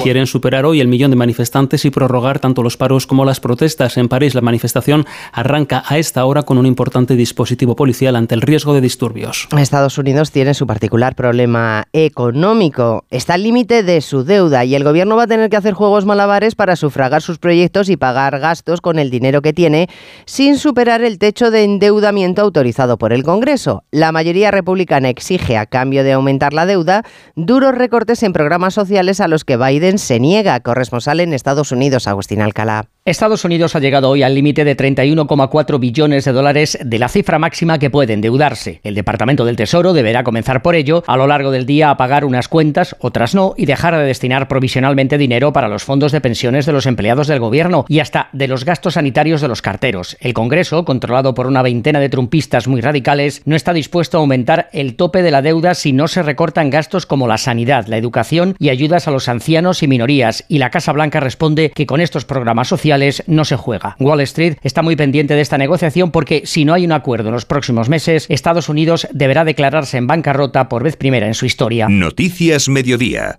Quieren 0.03 0.27
superar 0.27 0.65
hoy 0.65 0.81
el 0.81 0.89
millón 0.89 1.11
de 1.11 1.17
manifestantes 1.17 1.85
y 1.85 1.91
prorrogar 1.91 2.39
tanto 2.39 2.63
los 2.63 2.77
paros 2.77 3.07
como 3.07 3.25
las 3.25 3.41
protestas. 3.41 3.97
En 3.97 4.09
París 4.09 4.35
la 4.35 4.41
manifestación 4.41 5.07
arranca 5.33 5.85
a 5.87 5.99
esta 5.99 6.25
hora 6.25 6.45
con 6.45 6.59
un 6.59 6.67
importante 6.67 7.17
dispositivo 7.17 7.77
policial 7.77 8.17
ante 8.17 8.35
el 8.35 8.43
riesgo 8.43 8.75
de 8.75 8.81
disturbios. 8.81 9.49
Estados 9.57 9.99
Unidos 9.99 10.31
tiene 10.31 10.55
su 10.55 10.67
particular 10.67 11.15
problema 11.15 11.89
económico. 11.93 13.05
Está 13.11 13.35
al 13.35 13.43
límite 13.43 13.83
de 13.83 14.01
su 14.01 14.25
deuda 14.25 14.65
y 14.65 14.75
el 14.75 14.85
gobierno 14.85 15.17
va 15.17 15.25
a 15.25 15.27
tener 15.27 15.51
que 15.51 15.57
hacer 15.57 15.75
juegos 15.75 16.05
malabares 16.05 16.55
para 16.55 16.77
sufragar 16.77 17.21
sus 17.21 17.39
proyectos 17.39 17.89
y 17.89 17.97
pagar 17.97 18.39
gastos 18.39 18.81
con 18.81 18.99
el 18.99 19.11
dinero 19.11 19.43
que 19.43 19.53
tiene 19.53 19.89
sin 20.25 20.59
superar 20.59 21.03
el 21.03 21.16
techo 21.19 21.51
de 21.51 21.65
endeudamiento 21.65 22.43
autorizado 22.43 22.99
por 22.99 23.13
el 23.13 23.23
Congreso. 23.23 23.85
La 23.91 24.13
mayoría 24.13 24.51
republicana 24.51 25.09
exige, 25.09 25.57
a 25.57 25.67
cambio 25.67 26.05
de 26.05 26.13
aumentar 26.13 26.53
la 26.53 26.67
deuda, 26.67 27.05
duros 27.35 27.75
recortes 27.75 28.23
en 28.23 28.33
programas 28.33 28.75
sociales 28.75 29.21
a 29.21 29.29
los 29.29 29.45
que 29.45 29.57
Biden 29.57 29.99
se 29.99 30.21
niega. 30.21 30.61
Corresponsal 30.61 31.21
en 31.21 31.33
Estados 31.33 31.73
Unidos, 31.73 32.07
Agustín 32.07 32.41
Alcalá. 32.41 32.89
Estados 33.07 33.45
Unidos 33.45 33.77
ha 33.77 33.79
llegado 33.79 34.11
hoy 34.11 34.25
al 34.25 34.35
límite 34.35 34.65
de 34.65 34.77
31,4 34.77 35.79
billones 35.79 36.25
de 36.25 36.33
dólares 36.33 36.77
de 36.85 36.99
la 36.99 37.09
cifra 37.09 37.39
máxima 37.39 37.79
que 37.79 37.89
puede 37.89 38.15
endeudarse. 38.15 38.81
El 38.83 38.97
Departamento 38.97 39.45
del 39.45 39.55
Tesoro 39.55 39.93
deberá 39.93 40.25
comenzar 40.25 40.61
por 40.61 40.75
ello 40.75 41.05
a 41.07 41.17
lo 41.17 41.29
largo 41.29 41.53
del 41.53 41.67
día 41.67 41.91
a 41.91 41.97
pagar 41.97 42.25
unas 42.25 42.49
cuentas, 42.49 42.97
otras 42.99 43.33
no, 43.33 43.55
y 43.57 43.67
dejar 43.67 43.97
de 43.97 44.03
destinar 44.03 44.49
provisionalmente 44.49 45.19
dinero 45.19 45.53
para 45.53 45.69
los 45.69 45.85
fondos 45.85 46.11
de 46.11 46.21
pensiones 46.21 46.67
de 46.67 46.73
los 46.73 46.87
empleados 46.87 47.29
del 47.29 47.39
gobierno 47.39 47.85
y 47.89 48.01
hasta 48.01 48.29
de 48.33 48.49
los 48.49 48.65
gastos 48.65 48.95
sanitarios 48.95 49.41
de 49.41 49.47
los 49.47 49.63
carteros. 49.63 50.17
El 50.19 50.35
Congreso, 50.35 50.85
controlado 50.85 51.33
por 51.33 51.47
una 51.47 51.63
veintena 51.63 52.01
de 52.01 52.09
trumpistas 52.09 52.67
muy 52.67 52.81
radicales, 52.81 53.41
no 53.45 53.55
está 53.55 53.73
dispuesto 53.73 54.19
a 54.19 54.21
aumentar 54.21 54.69
el 54.73 54.97
tope 54.97 55.23
de 55.23 55.31
la 55.31 55.43
deuda 55.43 55.75
si 55.75 55.93
no 55.93 56.09
se 56.09 56.25
recortan 56.25 56.71
gastos 56.71 57.07
como 57.07 57.29
la 57.29 57.39
sanidad, 57.39 57.87
la 57.87 57.99
educación 57.99 58.57
y 58.59 58.71
ayudas 58.71 59.07
a 59.07 59.13
los 59.13 59.29
ancianos 59.29 59.85
y 59.85 59.87
minorías. 59.87 60.45
Y 60.49 60.59
la 60.59 60.73
Casa 60.73 60.91
Blanca 60.91 61.21
responde 61.21 61.71
que 61.71 61.87
con 61.87 62.01
estos 62.01 62.25
programas 62.25 62.67
sociales 62.67 62.96
no 63.27 63.45
se 63.45 63.57
juega. 63.57 63.97
Wall 64.01 64.21
Street 64.21 64.57
está 64.63 64.83
muy 64.83 64.97
pendiente 64.97 65.35
de 65.35 65.41
esta 65.41 65.59
negociación 65.59 66.11
porque 66.11 66.43
si 66.45 66.65
no 66.65 66.75
hay 66.75 66.85
un 66.85 66.93
acuerdo 66.93 67.29
en 67.29 67.35
los 67.35 67.45
próximos 67.45 67.89
meses, 67.89 68.27
Estados 68.29 68.69
Unidos 68.69 69.07
deberá 69.13 69.45
declararse 69.45 69.97
en 69.99 70.07
bancarrota 70.07 70.69
por 70.69 70.83
vez 70.83 70.97
primera 70.97 71.27
en 71.27 71.35
su 71.35 71.47
historia. 71.47 71.89
Noticias 71.89 72.69
Mediodía. 72.69 73.39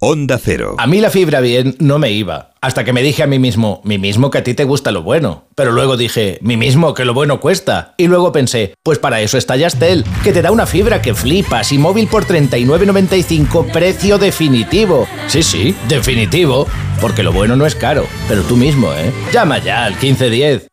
Onda 0.00 0.38
Cero. 0.38 0.76
A 0.78 0.86
mí 0.86 1.00
la 1.00 1.10
fibra 1.10 1.40
bien 1.40 1.74
no 1.80 1.98
me 1.98 2.12
iba. 2.12 2.52
Hasta 2.60 2.84
que 2.84 2.92
me 2.92 3.02
dije 3.02 3.24
a 3.24 3.26
mí 3.26 3.38
mismo, 3.38 3.80
mí 3.84 3.98
mismo 3.98 4.30
que 4.30 4.38
a 4.38 4.44
ti 4.44 4.54
te 4.54 4.62
gusta 4.64 4.92
lo 4.92 5.02
bueno. 5.02 5.44
Pero 5.56 5.72
luego 5.72 5.96
dije, 5.96 6.38
mí 6.40 6.56
mismo 6.56 6.94
que 6.94 7.04
lo 7.04 7.14
bueno 7.14 7.40
cuesta. 7.40 7.94
Y 7.96 8.06
luego 8.06 8.30
pensé, 8.30 8.74
pues 8.84 8.98
para 8.98 9.20
eso 9.20 9.38
está 9.38 9.56
Yastel, 9.56 10.04
que 10.22 10.32
te 10.32 10.42
da 10.42 10.52
una 10.52 10.66
fibra 10.66 11.02
que 11.02 11.14
flipas 11.14 11.72
y 11.72 11.78
móvil 11.78 12.06
por 12.06 12.26
39.95 12.26 13.72
precio 13.72 14.18
definitivo. 14.18 15.08
Sí, 15.26 15.42
sí, 15.42 15.74
definitivo. 15.88 16.66
Porque 17.00 17.22
lo 17.24 17.32
bueno 17.32 17.56
no 17.56 17.66
es 17.66 17.74
caro. 17.74 18.06
Pero 18.28 18.42
tú 18.42 18.56
mismo, 18.56 18.92
¿eh? 18.92 19.12
Llama 19.32 19.58
ya 19.58 19.84
al 19.84 19.92
1510. 19.92 20.68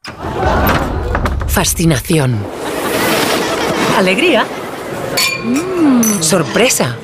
Fascinación 1.48 2.38
Alegría. 3.98 4.46
Mm. 5.46 6.22
Sorpresa. 6.22 6.98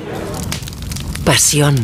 Pasión. 1.23 1.77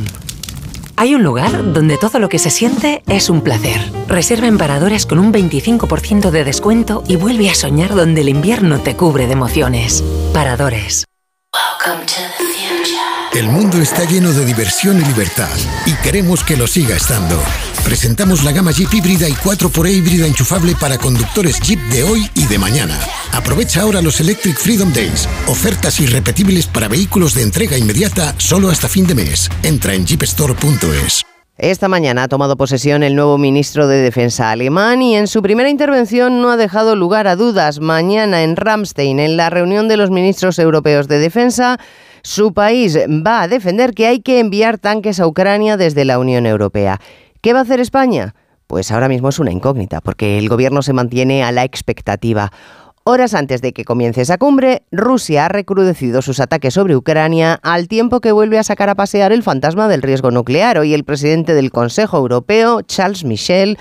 Hay 1.00 1.14
un 1.14 1.22
lugar 1.22 1.74
donde 1.74 1.96
todo 2.00 2.18
lo 2.18 2.28
que 2.28 2.40
se 2.40 2.50
siente 2.50 3.04
es 3.08 3.30
un 3.30 3.42
placer. 3.42 3.80
Reserva 4.08 4.48
en 4.48 4.58
Paradores 4.58 5.06
con 5.06 5.20
un 5.20 5.32
25% 5.32 6.32
de 6.32 6.44
descuento 6.44 7.04
y 7.08 7.18
vuelve 7.18 7.52
a 7.52 7.54
soñar 7.54 7.94
donde 7.94 8.22
el 8.22 8.30
invierno 8.30 8.80
te 8.80 8.96
cubre 8.96 9.28
de 9.28 9.34
emociones. 9.34 10.04
Paradores. 10.34 11.06
El 13.38 13.50
mundo 13.50 13.78
está 13.78 14.04
lleno 14.04 14.34
de 14.34 14.44
diversión 14.46 15.00
y 15.00 15.06
libertad 15.06 15.56
y 15.86 15.94
queremos 16.02 16.44
que 16.44 16.58
lo 16.58 16.66
siga 16.66 16.96
estando. 16.96 17.40
Presentamos 17.86 18.44
la 18.44 18.52
gama 18.52 18.72
Jeep 18.72 18.92
híbrida 18.92 19.30
y 19.30 19.34
4xE 19.34 19.94
híbrida 19.94 20.26
enchufable 20.26 20.74
para 20.74 20.98
conductores 20.98 21.62
Jeep 21.62 21.80
de 21.92 22.02
hoy 22.02 22.28
y 22.34 22.48
de 22.48 22.58
mañana. 22.58 23.00
Aprovecha 23.34 23.82
ahora 23.82 24.02
los 24.02 24.20
Electric 24.22 24.58
Freedom 24.58 24.92
Days, 24.92 25.30
ofertas 25.46 26.00
irrepetibles 26.00 26.66
para 26.66 26.88
vehículos 26.88 27.36
de 27.36 27.44
entrega 27.44 27.78
inmediata 27.78 28.34
solo 28.40 28.72
hasta 28.72 28.88
fin 28.90 29.06
de 29.06 29.14
mes. 29.14 29.52
Entra 29.62 29.94
en 29.94 30.08
jeepstore.es. 30.08 31.22
Esta 31.60 31.88
mañana 31.88 32.24
ha 32.24 32.28
tomado 32.28 32.58
posesión 32.58 33.04
el 33.04 33.16
nuevo 33.16 33.38
ministro 33.38 33.88
de 33.88 33.98
Defensa 33.98 34.50
alemán 34.50 35.04
y 35.04 35.16
en 35.16 35.28
su 35.28 35.44
primera 35.44 35.70
intervención 35.70 36.42
no 36.42 36.50
ha 36.50 36.58
dejado 36.58 36.96
lugar 36.96 37.28
a 37.28 37.36
dudas. 37.36 37.82
Mañana 37.82 38.42
en 38.42 38.56
Ramstein, 38.56 39.20
en 39.20 39.38
la 39.38 39.52
reunión 39.52 39.88
de 39.88 39.98
los 39.98 40.10
ministros 40.10 40.58
europeos 40.58 41.08
de 41.08 41.20
Defensa, 41.20 41.80
su 42.28 42.54
país 42.54 42.98
va 42.98 43.44
a 43.44 43.48
defender 43.48 43.94
que 43.94 44.06
hay 44.06 44.20
que 44.20 44.42
enviar 44.42 44.78
tanques 44.78 45.22
a 45.22 45.28
Ucrania 45.28 45.78
desde 45.78 46.04
la 46.04 46.20
Unión 46.20 46.46
Europea. 46.46 47.00
¿Qué 47.40 47.54
va 47.54 47.60
a 47.60 47.62
hacer 47.62 47.80
España? 47.80 48.36
Pues 48.68 48.92
ahora 48.92 49.08
mismo 49.08 49.30
es 49.30 49.40
una 49.40 49.54
incógnita, 49.54 50.02
porque 50.02 50.38
el 50.38 50.50
gobierno 50.50 50.82
se 50.82 50.92
mantiene 50.92 51.46
a 51.46 51.54
la 51.54 51.64
expectativa. 51.64 52.52
Horas 53.06 53.34
antes 53.34 53.62
de 53.62 53.72
que 53.72 53.86
comience 53.86 54.20
esa 54.20 54.38
cumbre, 54.38 54.84
Rusia 54.92 55.46
ha 55.46 55.48
recrudecido 55.48 56.22
sus 56.22 56.42
ataques 56.42 56.74
sobre 56.74 56.98
Ucrania 56.98 57.62
al 57.64 57.88
tiempo 57.88 58.20
que 58.20 58.34
vuelve 58.34 58.60
a 58.60 58.64
sacar 58.64 58.90
a 58.90 58.96
pasear 58.96 59.32
el 59.32 59.42
fantasma 59.42 59.88
del 59.88 60.02
riesgo 60.02 60.30
nuclear. 60.30 60.80
Hoy 60.80 60.94
el 60.94 61.06
presidente 61.06 61.54
del 61.54 61.72
Consejo 61.72 62.18
Europeo, 62.18 62.82
Charles 62.82 63.24
Michel, 63.24 63.78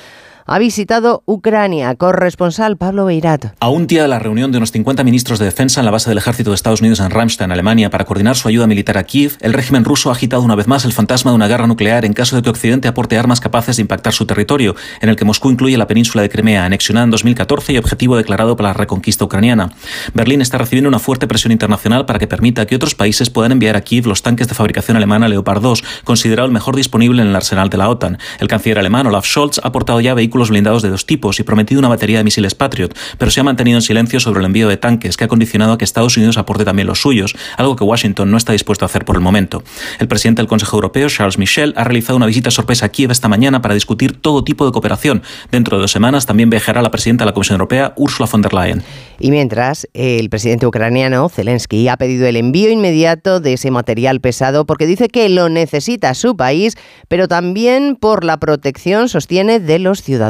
ha 0.46 0.58
visitado 0.58 1.22
Ucrania. 1.26 1.94
Corresponsal 1.96 2.76
Pablo 2.76 3.04
Beirat. 3.04 3.54
A 3.58 3.68
un 3.68 3.88
día 3.88 4.02
de 4.02 4.08
la 4.08 4.20
reunión 4.20 4.52
de 4.52 4.58
unos 4.58 4.70
50 4.70 5.02
ministros 5.02 5.40
de 5.40 5.44
defensa 5.44 5.80
en 5.80 5.86
la 5.86 5.90
base 5.90 6.08
del 6.08 6.18
ejército 6.18 6.50
de 6.50 6.54
Estados 6.54 6.80
Unidos 6.80 7.00
en 7.00 7.10
Ramstein, 7.10 7.50
Alemania, 7.50 7.90
para 7.90 8.04
coordinar 8.04 8.36
su 8.36 8.46
ayuda 8.46 8.68
militar 8.68 8.96
a 8.96 9.04
Kiev, 9.04 9.36
el 9.40 9.52
régimen 9.52 9.84
ruso 9.84 10.10
ha 10.10 10.12
agitado 10.12 10.42
una 10.42 10.54
vez 10.54 10.68
más 10.68 10.84
el 10.84 10.92
fantasma 10.92 11.32
de 11.32 11.34
una 11.34 11.48
guerra 11.48 11.66
nuclear 11.66 12.04
en 12.04 12.12
caso 12.12 12.36
de 12.36 12.42
que 12.42 12.50
Occidente 12.50 12.86
aporte 12.86 13.18
armas 13.18 13.40
capaces 13.40 13.76
de 13.76 13.82
impactar 13.82 14.12
su 14.12 14.24
territorio, 14.24 14.76
en 15.00 15.08
el 15.08 15.16
que 15.16 15.24
Moscú 15.24 15.50
incluye 15.50 15.76
la 15.76 15.88
península 15.88 16.22
de 16.22 16.28
Crimea, 16.28 16.64
anexionada 16.64 17.04
en 17.04 17.10
2014 17.10 17.72
y 17.72 17.78
objetivo 17.78 18.16
declarado 18.16 18.56
para 18.56 18.68
la 18.68 18.74
reconquista 18.74 19.24
ucraniana. 19.24 19.70
Berlín 20.14 20.42
está 20.42 20.58
recibiendo 20.58 20.88
una 20.88 21.00
fuerte 21.00 21.26
presión 21.26 21.50
internacional 21.50 22.06
para 22.06 22.20
que 22.20 22.28
permita 22.28 22.66
que 22.66 22.76
otros 22.76 22.94
países 22.94 23.30
puedan 23.30 23.52
enviar 23.52 23.76
a 23.76 23.80
Kiev 23.80 24.06
los 24.06 24.22
tanques 24.22 24.46
de 24.46 24.54
fabricación 24.54 24.96
alemana 24.96 25.28
Leopard 25.28 25.60
2, 25.60 25.82
considerado 26.04 26.46
el 26.46 26.52
mejor 26.52 26.76
disponible 26.76 27.22
en 27.22 27.28
el 27.28 27.36
arsenal 27.36 27.68
de 27.68 27.78
la 27.78 27.88
OTAN. 27.88 28.18
El 28.38 28.46
canciller 28.46 28.78
alemán 28.78 29.08
Olaf 29.08 29.26
Scholz 29.26 29.58
ha 29.58 29.68
aportado 29.68 30.00
ya 30.00 30.14
vehículos 30.14 30.35
blindados 30.50 30.82
de 30.82 30.90
dos 30.90 31.06
tipos 31.06 31.40
y 31.40 31.42
prometido 31.42 31.78
una 31.78 31.88
batería 31.88 32.18
de 32.18 32.24
misiles 32.24 32.54
Patriot, 32.54 32.96
pero 33.18 33.30
se 33.30 33.40
ha 33.40 33.44
mantenido 33.44 33.78
en 33.78 33.82
silencio 33.82 34.20
sobre 34.20 34.40
el 34.40 34.46
envío 34.46 34.68
de 34.68 34.76
tanques, 34.76 35.16
que 35.16 35.24
ha 35.24 35.28
condicionado 35.28 35.72
a 35.72 35.78
que 35.78 35.84
Estados 35.84 36.16
Unidos 36.16 36.38
aporte 36.38 36.64
también 36.64 36.86
los 36.86 37.00
suyos, 37.00 37.34
algo 37.56 37.76
que 37.76 37.84
Washington 37.84 38.30
no 38.30 38.36
está 38.36 38.52
dispuesto 38.52 38.84
a 38.84 38.86
hacer 38.86 39.04
por 39.04 39.16
el 39.16 39.22
momento. 39.22 39.62
El 39.98 40.08
presidente 40.08 40.42
del 40.42 40.48
Consejo 40.48 40.76
Europeo, 40.76 41.08
Charles 41.08 41.38
Michel, 41.38 41.72
ha 41.76 41.84
realizado 41.84 42.16
una 42.16 42.26
visita 42.26 42.50
sorpresa 42.50 42.86
a 42.86 42.88
Kiev 42.90 43.10
esta 43.10 43.28
mañana 43.28 43.62
para 43.62 43.74
discutir 43.74 44.20
todo 44.20 44.44
tipo 44.44 44.66
de 44.66 44.72
cooperación. 44.72 45.22
Dentro 45.50 45.76
de 45.76 45.82
dos 45.82 45.92
semanas 45.92 46.26
también 46.26 46.50
viajará 46.50 46.82
la 46.82 46.90
presidenta 46.90 47.24
de 47.24 47.30
la 47.30 47.34
Comisión 47.34 47.54
Europea, 47.54 47.92
Ursula 47.96 48.28
von 48.30 48.42
der 48.42 48.52
Leyen. 48.52 48.82
Y 49.18 49.30
mientras, 49.30 49.88
el 49.94 50.28
presidente 50.28 50.66
ucraniano, 50.66 51.28
Zelensky, 51.28 51.88
ha 51.88 51.96
pedido 51.96 52.26
el 52.26 52.36
envío 52.36 52.70
inmediato 52.70 53.40
de 53.40 53.54
ese 53.54 53.70
material 53.70 54.20
pesado 54.20 54.66
porque 54.66 54.86
dice 54.86 55.08
que 55.08 55.28
lo 55.28 55.48
necesita 55.48 56.12
su 56.14 56.36
país, 56.36 56.76
pero 57.08 57.28
también 57.28 57.96
por 57.96 58.24
la 58.24 58.38
protección, 58.38 59.08
sostiene, 59.08 59.58
de 59.58 59.78
los 59.78 60.02
ciudadanos 60.02 60.25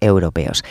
europeos. 0.00 0.62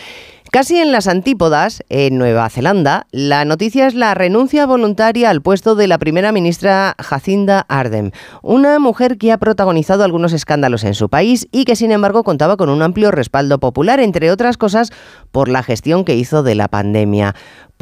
Casi 0.54 0.78
en 0.78 0.92
las 0.92 1.08
antípodas, 1.08 1.82
en 1.90 2.20
Nueva 2.20 2.48
Zelanda, 2.48 3.08
la 3.12 3.44
noticia 3.44 3.88
es 3.88 3.96
la 3.96 4.14
renuncia 4.14 4.68
voluntaria 4.68 5.32
al 5.32 5.42
puesto 5.42 5.74
de 5.74 5.88
la 5.88 5.98
primera 5.98 6.32
ministra 6.32 6.96
Jacinda 7.00 7.66
Ardern, 7.68 8.12
una 8.44 8.78
mujer 8.78 9.18
que 9.18 9.32
ha 9.32 9.40
protagonizado 9.40 10.04
algunos 10.04 10.32
escándalos 10.32 10.84
en 10.84 10.94
su 10.94 11.10
país 11.10 11.48
y 11.52 11.66
que 11.66 11.76
sin 11.76 11.92
embargo 11.92 12.24
contaba 12.24 12.56
con 12.56 12.70
un 12.70 12.84
amplio 12.84 13.10
respaldo 13.10 13.60
popular, 13.60 14.00
entre 14.00 14.30
otras 14.30 14.58
cosas 14.58 14.92
por 15.32 15.50
la 15.50 15.64
gestión 15.64 16.06
que 16.06 16.16
hizo 16.18 16.44
de 16.44 16.54
la 16.54 16.68
pandemia. 16.68 17.34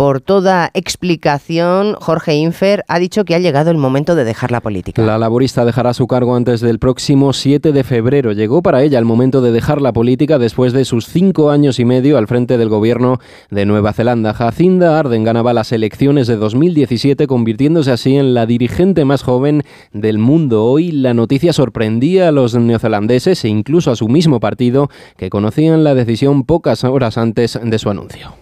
Por 0.02 0.20
toda 0.20 0.72
explicación, 0.74 1.94
Jorge 1.94 2.34
Infer 2.34 2.84
ha 2.88 2.98
dicho 2.98 3.24
que 3.24 3.36
ha 3.36 3.40
llegado 3.40 3.70
el 3.70 3.78
momento 3.78 4.16
de 4.16 4.24
dejar 4.24 4.50
la 4.50 4.60
política. 4.60 5.00
La 5.04 5.20
laborista 5.20 5.64
dejará 5.64 5.94
su 5.94 6.08
cargo 6.08 6.36
antes 6.36 6.60
del 6.60 6.80
próximo 6.80 7.34
7 7.34 7.72
de 7.72 7.84
febrero. 7.84 8.32
Llegó 8.32 8.64
para 8.64 8.82
ella 8.82 8.98
el 8.98 9.06
momento 9.06 9.42
de 9.42 9.52
dejar 9.52 9.80
la 9.80 9.94
política 9.94 10.40
después 10.40 10.74
de 10.74 10.86
sus 10.86 11.06
cinco 11.06 11.52
años 11.52 11.80
y 11.80 11.86
medio 11.86 12.18
al 12.18 12.26
frente 12.26 12.58
del 12.58 12.68
gobierno 12.68 13.20
de 13.52 13.68
Nueva 13.68 13.94
Zelanda. 13.94 14.34
Jacinda 14.34 14.98
Arden 14.98 15.24
ganaba 15.24 15.54
las 15.54 15.72
elecciones 15.72 16.26
de 16.26 16.38
2017, 16.38 17.28
convirtiéndose 17.28 17.92
así 17.92 18.18
en 18.18 18.34
la 18.34 18.48
dirigente 18.48 19.06
más 19.06 19.22
joven 19.22 19.62
del 19.94 20.18
mundo. 20.18 20.66
Hoy 20.66 20.92
la 20.92 21.14
noticia 21.14 21.54
sorprendía 21.54 22.30
a 22.30 22.32
los 22.32 22.56
neozelandeses 22.56 23.46
e 23.46 23.50
incluso 23.50 23.92
a 23.92 23.96
su 23.96 24.10
mismo 24.10 24.40
partido, 24.40 24.90
que 25.16 25.30
conocían 25.30 25.84
la 25.84 25.94
decisión 25.94 26.44
pocas 26.44 26.86
horas 26.86 27.20
antes 27.20 27.60
de 27.64 27.78
su 27.78 27.92
anuncio. 27.92 28.41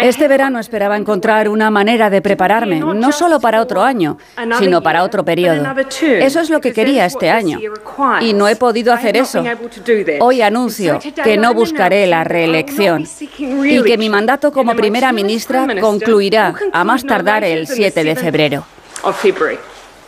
Este 0.00 0.28
verano 0.28 0.60
esperaba 0.60 0.96
encontrar 0.96 1.48
una 1.48 1.68
manera 1.68 2.08
de 2.08 2.22
prepararme, 2.22 2.78
no 2.78 3.10
solo 3.10 3.40
para 3.40 3.60
otro 3.60 3.82
año, 3.82 4.16
sino 4.60 4.80
para 4.80 5.02
otro 5.02 5.24
periodo. 5.24 5.74
Eso 6.20 6.38
es 6.38 6.50
lo 6.50 6.60
que 6.60 6.72
quería 6.72 7.04
este 7.04 7.30
año. 7.30 7.58
Y 8.20 8.32
no 8.32 8.46
he 8.46 8.54
podido 8.54 8.92
hacer 8.92 9.16
eso. 9.16 9.42
Hoy 10.20 10.40
anuncio 10.40 11.00
que 11.24 11.36
no 11.36 11.52
buscaré 11.52 12.06
la 12.06 12.22
reelección 12.22 13.08
y 13.28 13.82
que 13.82 13.98
mi 13.98 14.08
mandato 14.08 14.52
como 14.52 14.76
primera 14.76 15.10
ministra 15.12 15.66
concluirá 15.80 16.54
a 16.72 16.84
más 16.84 17.04
tardar 17.04 17.42
el 17.42 17.66
7 17.66 18.04
de 18.04 18.14
febrero. 18.14 18.64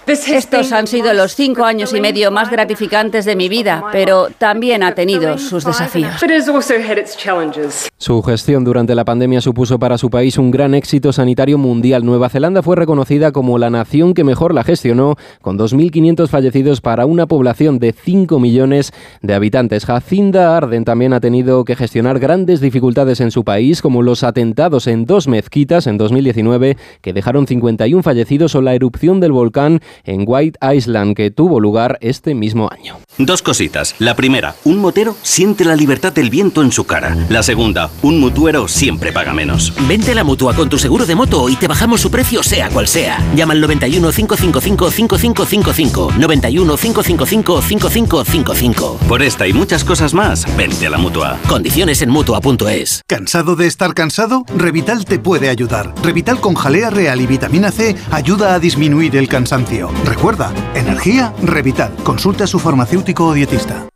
Estos 0.06 0.70
han 0.70 0.86
sido 0.86 1.12
los 1.14 1.34
cinco 1.34 1.64
años 1.64 1.92
y 1.92 2.00
medio 2.00 2.30
más 2.30 2.48
gratificantes 2.48 3.24
de 3.24 3.34
mi 3.34 3.48
vida, 3.48 3.84
pero 3.90 4.28
también 4.38 4.84
ha 4.84 4.94
tenido 4.94 5.36
sus 5.36 5.64
desafíos. 5.64 6.12
Su 7.98 8.22
gestión 8.22 8.62
durante 8.62 8.94
la 8.94 9.04
pandemia 9.04 9.40
supuso 9.40 9.80
para 9.80 9.98
su 9.98 10.08
país 10.08 10.38
un 10.38 10.52
gran 10.52 10.74
éxito 10.74 11.12
sanitario 11.12 11.58
mundial. 11.58 12.04
Nueva 12.04 12.28
Zelanda 12.28 12.62
fue 12.62 12.76
reconocida 12.76 13.32
como 13.32 13.58
la 13.58 13.68
nación 13.68 14.14
que 14.14 14.22
mejor 14.22 14.54
la 14.54 14.62
gestionó, 14.62 15.16
con 15.42 15.58
2.500 15.58 16.28
fallecidos 16.28 16.80
para 16.80 17.04
una 17.04 17.26
población 17.26 17.80
de 17.80 17.92
5 17.92 18.38
millones 18.38 18.92
de 19.22 19.34
habitantes. 19.34 19.86
Jacinda 19.86 20.56
Arden 20.56 20.84
también 20.84 21.14
ha 21.14 21.20
tenido 21.20 21.64
que 21.64 21.74
gestionar 21.74 22.20
grandes 22.20 22.60
dificultades 22.60 23.20
en 23.20 23.32
su 23.32 23.42
país, 23.42 23.82
como 23.82 24.02
los 24.02 24.22
atentados 24.22 24.86
en 24.86 25.04
dos 25.04 25.26
mezquitas 25.26 25.88
en 25.88 25.98
2019, 25.98 26.76
que 27.00 27.12
dejaron 27.12 27.48
51 27.48 28.04
fallecidos, 28.04 28.54
o 28.54 28.62
la 28.62 28.74
erupción 28.74 29.18
del 29.18 29.32
volcán 29.32 29.80
en 30.04 30.24
White 30.26 30.58
Island 30.74 31.14
que 31.14 31.30
tuvo 31.30 31.60
lugar 31.60 31.98
este 32.00 32.34
mismo 32.34 32.68
año. 32.70 32.98
Dos 33.18 33.42
cositas. 33.42 33.94
La 33.98 34.14
primera, 34.14 34.54
un 34.64 34.78
motero 34.78 35.16
siente 35.22 35.64
la 35.64 35.76
libertad 35.76 36.12
del 36.12 36.30
viento 36.30 36.62
en 36.62 36.72
su 36.72 36.84
cara. 36.84 37.16
La 37.28 37.42
segunda, 37.42 37.90
un 38.02 38.20
mutuero 38.20 38.68
siempre 38.68 39.12
paga 39.12 39.32
menos. 39.32 39.72
Vente 39.88 40.12
a 40.12 40.14
la 40.14 40.24
mutua 40.24 40.54
con 40.54 40.68
tu 40.68 40.78
seguro 40.78 41.06
de 41.06 41.14
moto 41.14 41.48
y 41.48 41.56
te 41.56 41.68
bajamos 41.68 42.00
su 42.00 42.10
precio 42.10 42.42
sea 42.42 42.68
cual 42.70 42.88
sea. 42.88 43.18
Llama 43.34 43.54
al 43.54 43.60
91 43.60 44.10
555 44.10 44.90
5555. 44.90 46.12
91 46.18 46.76
555 46.76 47.62
5555. 47.62 48.98
Por 49.08 49.22
esta 49.22 49.46
y 49.46 49.52
muchas 49.52 49.84
cosas 49.84 50.14
más, 50.14 50.44
vente 50.56 50.86
a 50.86 50.90
la 50.90 50.98
mutua. 50.98 51.38
Condiciones 51.48 52.02
en 52.02 52.10
mutua.es. 52.10 53.02
¿Cansado 53.06 53.56
de 53.56 53.66
estar 53.66 53.94
cansado? 53.94 54.44
Revital 54.56 55.04
te 55.04 55.18
puede 55.18 55.48
ayudar. 55.48 55.94
Revital 56.02 56.40
con 56.40 56.54
jalea 56.54 56.90
real 56.90 57.20
y 57.20 57.26
vitamina 57.26 57.70
C 57.70 57.96
ayuda 58.10 58.54
a 58.54 58.58
disminuir 58.58 59.16
el 59.16 59.28
cansancio. 59.28 59.85
Recuerda, 60.04 60.52
energía, 60.74 61.32
Revital. 61.42 61.94
Consulta 62.04 62.44
a 62.44 62.46
su 62.46 62.58
farmacéutico 62.58 63.26
o 63.26 63.32
dietista. 63.32 63.86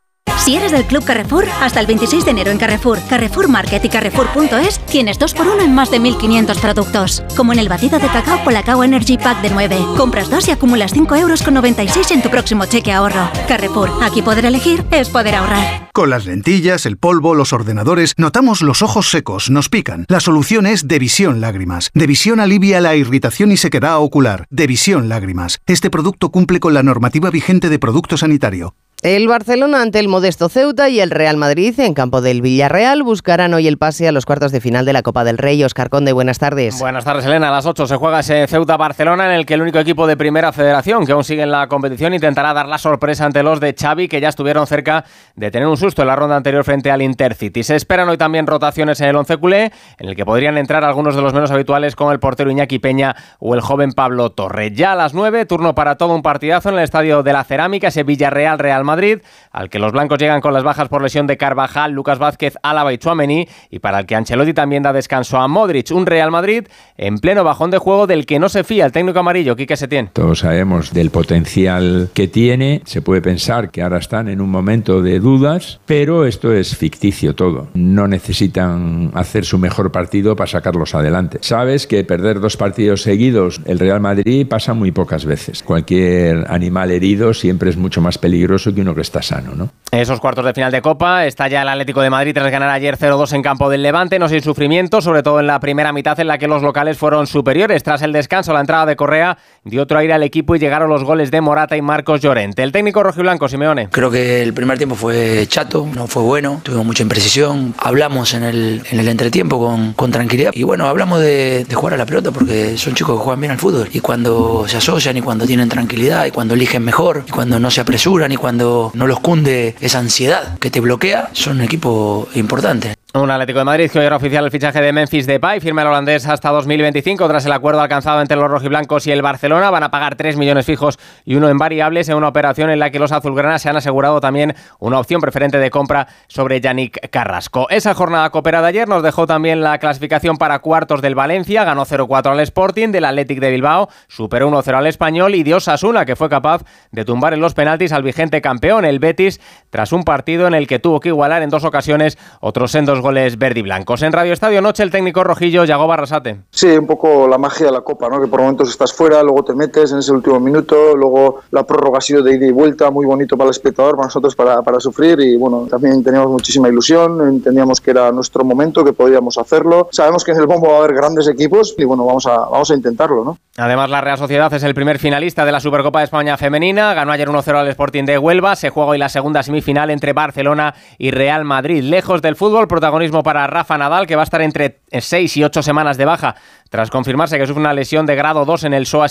Si 0.50 0.56
eres 0.56 0.72
del 0.72 0.84
Club 0.84 1.04
Carrefour, 1.04 1.44
hasta 1.60 1.78
el 1.78 1.86
26 1.86 2.24
de 2.24 2.32
enero 2.32 2.50
en 2.50 2.58
Carrefour, 2.58 2.98
Carrefour 3.08 3.46
Market 3.46 3.84
y 3.84 3.88
Carrefour.es 3.88 4.80
tienes 4.86 5.16
2x1 5.20 5.62
en 5.62 5.72
más 5.72 5.92
de 5.92 6.00
1.500 6.00 6.60
productos. 6.60 7.22
Como 7.36 7.52
en 7.52 7.60
el 7.60 7.68
batido 7.68 8.00
de 8.00 8.08
cacao 8.08 8.42
Colacao 8.42 8.82
Energy 8.82 9.16
Pack 9.16 9.42
de 9.42 9.50
9. 9.50 9.78
Compras 9.96 10.28
2 10.28 10.48
y 10.48 10.50
acumulas 10.50 10.92
5 10.92 11.14
euros 11.14 11.44
con 11.44 11.54
96 11.54 12.10
en 12.10 12.22
tu 12.22 12.30
próximo 12.30 12.66
cheque 12.66 12.90
ahorro. 12.90 13.30
Carrefour, 13.46 13.92
aquí 14.02 14.22
poder 14.22 14.44
elegir 14.44 14.84
es 14.90 15.08
poder 15.08 15.36
ahorrar. 15.36 15.88
Con 15.92 16.10
las 16.10 16.26
lentillas, 16.26 16.84
el 16.84 16.96
polvo, 16.96 17.36
los 17.36 17.52
ordenadores, 17.52 18.14
notamos 18.16 18.60
los 18.60 18.82
ojos 18.82 19.08
secos, 19.08 19.50
nos 19.50 19.68
pican. 19.68 20.04
La 20.08 20.18
solución 20.18 20.66
es 20.66 20.88
Devisión 20.88 21.40
Lágrimas. 21.40 21.90
Devisión 21.94 22.40
alivia 22.40 22.80
la 22.80 22.96
irritación 22.96 23.52
y 23.52 23.56
sequedad 23.56 24.00
ocular. 24.00 24.46
Devisión 24.50 25.08
Lágrimas. 25.08 25.60
Este 25.66 25.90
producto 25.90 26.30
cumple 26.30 26.58
con 26.58 26.74
la 26.74 26.82
normativa 26.82 27.30
vigente 27.30 27.68
de 27.68 27.78
producto 27.78 28.16
sanitario. 28.16 28.74
El 29.02 29.28
Barcelona 29.28 29.80
ante 29.80 29.98
el 29.98 30.08
modesto 30.08 30.50
Ceuta 30.50 30.90
y 30.90 31.00
el 31.00 31.10
Real 31.10 31.38
Madrid 31.38 31.80
en 31.80 31.94
campo 31.94 32.20
del 32.20 32.42
Villarreal 32.42 33.02
buscarán 33.02 33.54
hoy 33.54 33.66
el 33.66 33.78
pase 33.78 34.06
a 34.06 34.12
los 34.12 34.26
cuartos 34.26 34.52
de 34.52 34.60
final 34.60 34.84
de 34.84 34.92
la 34.92 35.02
Copa 35.02 35.24
del 35.24 35.38
Rey. 35.38 35.64
Oscar 35.64 35.88
Conde, 35.88 36.12
buenas 36.12 36.38
tardes. 36.38 36.78
Buenas 36.78 37.06
tardes, 37.06 37.24
Elena. 37.24 37.48
A 37.48 37.50
las 37.50 37.64
8 37.64 37.86
se 37.86 37.96
juega 37.96 38.20
ese 38.20 38.46
Ceuta-Barcelona 38.46 39.24
en 39.24 39.32
el 39.32 39.46
que 39.46 39.54
el 39.54 39.62
único 39.62 39.78
equipo 39.78 40.06
de 40.06 40.18
primera 40.18 40.52
federación 40.52 41.06
que 41.06 41.12
aún 41.12 41.24
sigue 41.24 41.44
en 41.44 41.50
la 41.50 41.66
competición 41.66 42.12
intentará 42.12 42.52
dar 42.52 42.68
la 42.68 42.76
sorpresa 42.76 43.24
ante 43.24 43.42
los 43.42 43.58
de 43.58 43.72
Xavi 43.72 44.06
que 44.06 44.20
ya 44.20 44.28
estuvieron 44.28 44.66
cerca 44.66 45.06
de 45.34 45.50
tener 45.50 45.66
un 45.66 45.78
susto 45.78 46.02
en 46.02 46.08
la 46.08 46.16
ronda 46.16 46.36
anterior 46.36 46.62
frente 46.62 46.90
al 46.90 47.00
Intercity. 47.00 47.62
Se 47.62 47.76
esperan 47.76 48.06
hoy 48.10 48.18
también 48.18 48.46
rotaciones 48.46 49.00
en 49.00 49.08
el 49.08 49.16
once 49.16 49.38
culé 49.38 49.72
en 49.96 50.10
el 50.10 50.14
que 50.14 50.26
podrían 50.26 50.58
entrar 50.58 50.84
algunos 50.84 51.16
de 51.16 51.22
los 51.22 51.32
menos 51.32 51.50
habituales 51.50 51.96
como 51.96 52.12
el 52.12 52.20
portero 52.20 52.50
Iñaki 52.50 52.78
Peña 52.78 53.16
o 53.38 53.54
el 53.54 53.62
joven 53.62 53.92
Pablo 53.92 54.28
Torre. 54.32 54.72
Ya 54.72 54.92
a 54.92 54.94
las 54.94 55.14
9, 55.14 55.46
turno 55.46 55.74
para 55.74 55.96
todo 55.96 56.14
un 56.14 56.20
partidazo 56.20 56.68
en 56.68 56.74
el 56.74 56.84
estadio 56.84 57.22
de 57.22 57.32
la 57.32 57.44
Cerámica, 57.44 57.88
ese 57.88 58.02
Villarreal-Real 58.02 58.89
Madrid 58.90 59.18
al 59.52 59.68
que 59.70 59.78
los 59.78 59.92
blancos 59.92 60.18
llegan 60.18 60.40
con 60.40 60.52
las 60.52 60.62
bajas 60.62 60.88
por 60.88 61.02
lesión 61.02 61.26
de 61.26 61.36
Carvajal, 61.36 61.92
Lucas 61.92 62.18
Vázquez, 62.18 62.54
Álava 62.62 62.92
y 62.92 62.98
Chuamení, 62.98 63.48
y 63.70 63.78
para 63.78 64.00
el 64.00 64.06
que 64.06 64.14
Ancelotti 64.14 64.52
también 64.52 64.82
da 64.82 64.92
descanso 64.92 65.38
a 65.38 65.48
Modric, 65.48 65.90
un 65.90 66.06
Real 66.06 66.30
Madrid 66.30 66.66
en 66.96 67.18
pleno 67.18 67.44
bajón 67.44 67.70
de 67.70 67.78
juego 67.78 68.06
del 68.06 68.26
que 68.26 68.38
no 68.38 68.48
se 68.48 68.64
fía 68.64 68.86
el 68.86 68.92
técnico 68.92 69.18
amarillo, 69.20 69.56
Quique 69.56 69.76
Setién. 69.76 70.10
Todos 70.12 70.40
sabemos 70.40 70.92
del 70.92 71.10
potencial 71.10 72.10
que 72.14 72.28
tiene, 72.28 72.82
se 72.84 73.02
puede 73.02 73.22
pensar 73.22 73.70
que 73.70 73.82
ahora 73.82 73.98
están 73.98 74.28
en 74.28 74.40
un 74.40 74.50
momento 74.50 75.02
de 75.02 75.20
dudas, 75.20 75.80
pero 75.86 76.26
esto 76.26 76.52
es 76.52 76.76
ficticio 76.76 77.34
todo. 77.34 77.68
No 77.74 78.06
necesitan 78.08 79.10
hacer 79.14 79.44
su 79.44 79.58
mejor 79.58 79.92
partido 79.92 80.36
para 80.36 80.50
sacarlos 80.50 80.94
adelante. 80.94 81.38
Sabes 81.42 81.86
que 81.86 82.04
perder 82.04 82.40
dos 82.40 82.56
partidos 82.56 83.02
seguidos 83.02 83.60
el 83.64 83.78
Real 83.78 84.00
Madrid 84.00 84.46
pasa 84.46 84.74
muy 84.74 84.92
pocas 84.92 85.24
veces. 85.24 85.62
Cualquier 85.62 86.46
animal 86.48 86.90
herido 86.90 87.34
siempre 87.34 87.70
es 87.70 87.76
mucho 87.76 88.00
más 88.00 88.18
peligroso 88.18 88.74
que 88.74 88.79
uno 88.80 88.94
que 88.94 89.02
está 89.02 89.22
sano, 89.22 89.52
¿no? 89.54 89.70
Esos 89.90 90.20
cuartos 90.20 90.44
de 90.44 90.54
final 90.54 90.70
de 90.70 90.82
Copa, 90.82 91.26
está 91.26 91.48
ya 91.48 91.62
el 91.62 91.68
Atlético 91.68 92.00
de 92.00 92.10
Madrid 92.10 92.32
tras 92.32 92.50
ganar 92.50 92.70
ayer 92.70 92.96
0-2 92.96 93.32
en 93.32 93.42
campo 93.42 93.68
del 93.68 93.82
Levante, 93.82 94.18
no 94.18 94.28
sin 94.28 94.40
sufrimiento, 94.40 95.00
sobre 95.00 95.22
todo 95.22 95.40
en 95.40 95.46
la 95.46 95.58
primera 95.58 95.92
mitad 95.92 96.18
en 96.20 96.28
la 96.28 96.38
que 96.38 96.46
los 96.46 96.62
locales 96.62 96.96
fueron 96.96 97.26
superiores. 97.26 97.82
Tras 97.82 98.02
el 98.02 98.12
descanso, 98.12 98.52
la 98.52 98.60
entrada 98.60 98.86
de 98.86 98.96
Correa 98.96 99.36
dio 99.64 99.82
otro 99.82 99.98
aire 99.98 100.12
al 100.12 100.22
equipo 100.22 100.54
y 100.54 100.58
llegaron 100.58 100.88
los 100.88 101.04
goles 101.04 101.30
de 101.30 101.40
Morata 101.40 101.76
y 101.76 101.82
Marcos 101.82 102.20
Llorente. 102.20 102.62
El 102.62 102.72
técnico 102.72 103.02
rojiblanco, 103.02 103.48
Simeone. 103.48 103.88
Creo 103.90 104.10
que 104.10 104.42
el 104.42 104.54
primer 104.54 104.78
tiempo 104.78 104.94
fue 104.94 105.46
chato, 105.48 105.88
no 105.94 106.06
fue 106.06 106.22
bueno, 106.22 106.60
tuvimos 106.62 106.86
mucha 106.86 107.02
imprecisión, 107.02 107.74
hablamos 107.78 108.34
en 108.34 108.44
el, 108.44 108.82
en 108.90 109.00
el 109.00 109.08
entretiempo 109.08 109.58
con, 109.58 109.92
con 109.94 110.10
tranquilidad 110.12 110.52
y 110.54 110.62
bueno, 110.62 110.86
hablamos 110.86 111.20
de, 111.20 111.64
de 111.64 111.74
jugar 111.74 111.94
a 111.94 111.96
la 111.96 112.06
pelota 112.06 112.30
porque 112.30 112.76
son 112.76 112.94
chicos 112.94 113.18
que 113.18 113.24
juegan 113.24 113.40
bien 113.40 113.50
al 113.52 113.58
fútbol 113.58 113.88
y 113.92 114.00
cuando 114.00 114.66
se 114.68 114.76
asocian 114.76 115.16
y 115.16 115.22
cuando 115.22 115.46
tienen 115.46 115.68
tranquilidad 115.68 116.26
y 116.26 116.30
cuando 116.30 116.54
eligen 116.54 116.84
mejor 116.84 117.24
y 117.26 117.30
cuando 117.30 117.58
no 117.58 117.70
se 117.70 117.80
apresuran 117.80 118.30
y 118.32 118.36
cuando 118.36 118.69
no 118.94 119.06
los 119.06 119.20
cunde 119.20 119.74
esa 119.80 119.98
ansiedad 119.98 120.58
que 120.58 120.70
te 120.70 120.80
bloquea, 120.80 121.30
son 121.32 121.58
un 121.58 121.62
equipo 121.62 122.28
importante. 122.34 122.94
Un 123.12 123.28
Atlético 123.28 123.58
de 123.58 123.64
Madrid 123.64 123.90
que 123.90 123.98
hoy 123.98 124.04
era 124.04 124.14
oficial 124.14 124.44
el 124.44 124.52
fichaje 124.52 124.80
de 124.80 124.92
Memphis 124.92 125.26
Depay, 125.26 125.58
firma 125.58 125.82
el 125.82 125.88
holandés 125.88 126.28
hasta 126.28 126.50
2025 126.50 127.26
tras 127.26 127.44
el 127.44 127.50
acuerdo 127.50 127.80
alcanzado 127.80 128.20
entre 128.20 128.36
los 128.36 128.48
rojiblancos 128.48 129.04
y 129.08 129.10
el 129.10 129.20
Barcelona. 129.20 129.68
Van 129.68 129.82
a 129.82 129.90
pagar 129.90 130.14
3 130.14 130.36
millones 130.36 130.64
fijos 130.64 130.96
y 131.24 131.34
uno 131.34 131.48
en 131.48 131.58
variables 131.58 132.08
en 132.08 132.14
una 132.14 132.28
operación 132.28 132.70
en 132.70 132.78
la 132.78 132.90
que 132.90 133.00
los 133.00 133.10
azulgranas 133.10 133.62
se 133.62 133.68
han 133.68 133.76
asegurado 133.76 134.20
también 134.20 134.54
una 134.78 135.00
opción 135.00 135.20
preferente 135.20 135.58
de 135.58 135.70
compra 135.70 136.06
sobre 136.28 136.60
Yannick 136.60 137.10
Carrasco. 137.10 137.68
Esa 137.68 137.94
jornada 137.94 138.30
cooperada 138.30 138.68
ayer 138.68 138.86
nos 138.86 139.02
dejó 139.02 139.26
también 139.26 139.60
la 139.60 139.78
clasificación 139.78 140.36
para 140.36 140.60
cuartos 140.60 141.02
del 141.02 141.16
Valencia, 141.16 141.64
ganó 141.64 141.86
0-4 141.86 142.30
al 142.30 142.38
Sporting, 142.38 142.92
del 142.92 143.06
Athletic 143.06 143.40
de 143.40 143.50
Bilbao, 143.50 143.88
superó 144.06 144.48
1-0 144.48 144.72
al 144.72 144.86
Español 144.86 145.34
y 145.34 145.42
dio 145.42 145.56
Asuna 145.56 146.04
que 146.04 146.14
fue 146.14 146.28
capaz 146.28 146.62
de 146.92 147.04
tumbar 147.04 147.34
en 147.34 147.40
los 147.40 147.54
penaltis 147.54 147.90
al 147.90 148.04
vigente 148.04 148.40
campeón, 148.40 148.84
el 148.84 149.00
Betis, 149.00 149.40
tras 149.70 149.92
un 149.92 150.04
partido 150.04 150.46
en 150.46 150.54
el 150.54 150.68
que 150.68 150.78
tuvo 150.78 151.00
que 151.00 151.08
igualar 151.08 151.42
en 151.42 151.50
dos 151.50 151.64
ocasiones 151.64 152.16
otros 152.40 152.70
sendos 152.70 152.99
goles 153.02 153.38
verde 153.38 153.60
y 153.60 153.62
blancos. 153.62 154.02
En 154.02 154.12
Radio 154.12 154.32
Estadio 154.32 154.60
Noche, 154.60 154.82
el 154.82 154.90
técnico 154.90 155.24
rojillo 155.24 155.64
Yago 155.64 155.86
Barrasate. 155.86 156.40
Sí, 156.50 156.68
un 156.68 156.86
poco 156.86 157.28
la 157.28 157.38
magia 157.38 157.66
de 157.66 157.72
la 157.72 157.80
Copa, 157.80 158.08
¿no? 158.08 158.20
que 158.20 158.26
por 158.26 158.40
momentos 158.40 158.70
estás 158.70 158.92
fuera, 158.92 159.22
luego 159.22 159.44
te 159.44 159.54
metes 159.54 159.92
en 159.92 159.98
ese 159.98 160.12
último 160.12 160.40
minuto, 160.40 160.96
luego 160.96 161.40
la 161.50 161.64
prórroga 161.64 161.98
ha 161.98 162.00
sido 162.00 162.22
de 162.22 162.34
ida 162.34 162.46
y 162.46 162.52
vuelta, 162.52 162.90
muy 162.90 163.06
bonito 163.06 163.36
para 163.36 163.48
el 163.48 163.52
espectador, 163.52 163.96
para 163.96 164.06
nosotros 164.06 164.34
para, 164.34 164.62
para 164.62 164.80
sufrir 164.80 165.20
y 165.20 165.36
bueno, 165.36 165.66
también 165.70 166.02
teníamos 166.02 166.30
muchísima 166.30 166.68
ilusión, 166.68 167.20
entendíamos 167.28 167.80
que 167.80 167.90
era 167.90 168.12
nuestro 168.12 168.44
momento, 168.44 168.84
que 168.84 168.92
podíamos 168.92 169.38
hacerlo. 169.38 169.88
Sabemos 169.92 170.24
que 170.24 170.32
en 170.32 170.38
el 170.38 170.46
bombo 170.46 170.68
va 170.68 170.76
a 170.76 170.78
haber 170.80 170.94
grandes 170.94 171.28
equipos 171.28 171.74
y 171.78 171.84
bueno, 171.84 172.04
vamos 172.04 172.26
a, 172.26 172.36
vamos 172.36 172.70
a 172.70 172.74
intentarlo. 172.74 173.24
¿no? 173.24 173.38
Además, 173.56 173.90
la 173.90 174.00
Real 174.00 174.16
Sociedad 174.16 174.52
es 174.54 174.62
el 174.62 174.74
primer 174.74 174.98
finalista 174.98 175.44
de 175.44 175.52
la 175.52 175.60
Supercopa 175.60 175.98
de 175.98 176.06
España 176.06 176.36
femenina. 176.36 176.94
Ganó 176.94 177.12
ayer 177.12 177.28
1-0 177.28 177.54
al 177.54 177.68
Sporting 177.68 178.04
de 178.04 178.16
Huelva. 178.16 178.56
Se 178.56 178.70
juega 178.70 178.90
hoy 178.90 178.98
la 178.98 179.08
segunda 179.08 179.42
semifinal 179.42 179.90
entre 179.90 180.12
Barcelona 180.12 180.74
y 180.98 181.10
Real 181.10 181.44
Madrid. 181.44 181.82
Lejos 181.82 182.22
del 182.22 182.36
fútbol, 182.36 182.68
protagonismo 182.90 183.22
para 183.22 183.46
Rafa 183.46 183.78
Nadal, 183.78 184.04
que 184.04 184.16
va 184.16 184.22
a 184.22 184.24
estar 184.24 184.42
entre 184.42 184.80
6 184.90 185.36
y 185.36 185.44
8 185.44 185.62
semanas 185.62 185.96
de 185.96 186.04
baja 186.04 186.34
tras 186.70 186.90
confirmarse 186.90 187.38
que 187.38 187.46
sufre 187.46 187.60
una 187.60 187.74
lesión 187.74 188.06
de 188.06 188.16
grado 188.16 188.44
2 188.44 188.64
en 188.64 188.74
el 188.74 188.86
psoas 188.86 189.10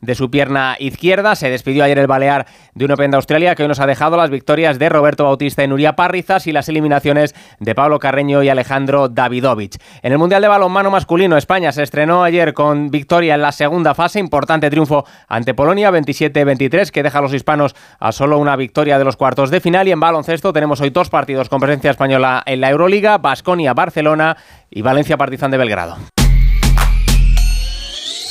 de 0.00 0.14
su 0.14 0.30
pierna 0.30 0.76
izquierda. 0.78 1.34
Se 1.34 1.50
despidió 1.50 1.82
ayer 1.82 1.98
el 1.98 2.06
Balear 2.06 2.46
de 2.74 2.84
un 2.84 2.92
Open 2.92 3.10
de 3.10 3.16
Australia 3.16 3.54
que 3.54 3.62
hoy 3.62 3.68
nos 3.68 3.80
ha 3.80 3.86
dejado 3.86 4.16
las 4.16 4.30
victorias 4.30 4.78
de 4.78 4.88
Roberto 4.88 5.24
Bautista 5.24 5.64
y 5.64 5.68
Nuria 5.68 5.96
Parrizas 5.96 6.46
y 6.46 6.52
las 6.52 6.68
eliminaciones 6.68 7.34
de 7.58 7.74
Pablo 7.74 7.98
Carreño 7.98 8.42
y 8.42 8.50
Alejandro 8.50 9.08
Davidovich. 9.08 9.78
En 10.02 10.12
el 10.12 10.18
Mundial 10.18 10.42
de 10.42 10.48
Balonmano 10.48 10.90
masculino, 10.90 11.36
España 11.36 11.72
se 11.72 11.82
estrenó 11.82 12.22
ayer 12.22 12.52
con 12.52 12.90
victoria 12.90 13.34
en 13.34 13.42
la 13.42 13.52
segunda 13.52 13.94
fase. 13.94 14.20
Importante 14.20 14.70
triunfo 14.70 15.04
ante 15.26 15.54
Polonia, 15.54 15.90
27-23, 15.90 16.90
que 16.90 17.02
deja 17.02 17.18
a 17.18 17.22
los 17.22 17.32
hispanos 17.32 17.74
a 17.98 18.12
solo 18.12 18.38
una 18.38 18.56
victoria 18.56 18.98
de 18.98 19.04
los 19.04 19.16
cuartos 19.16 19.50
de 19.50 19.60
final. 19.60 19.88
Y 19.88 19.92
en 19.92 20.00
baloncesto 20.00 20.52
tenemos 20.52 20.80
hoy 20.80 20.90
dos 20.90 21.08
partidos 21.08 21.48
con 21.48 21.60
presencia 21.60 21.90
española 21.90 22.42
en 22.44 22.60
la 22.60 22.70
Euroliga, 22.70 23.18
Basconia, 23.18 23.72
Barcelona 23.72 24.36
y 24.70 24.82
Valencia 24.82 25.16
Partizan 25.16 25.50
de 25.50 25.58
Belgrado. 25.58 26.13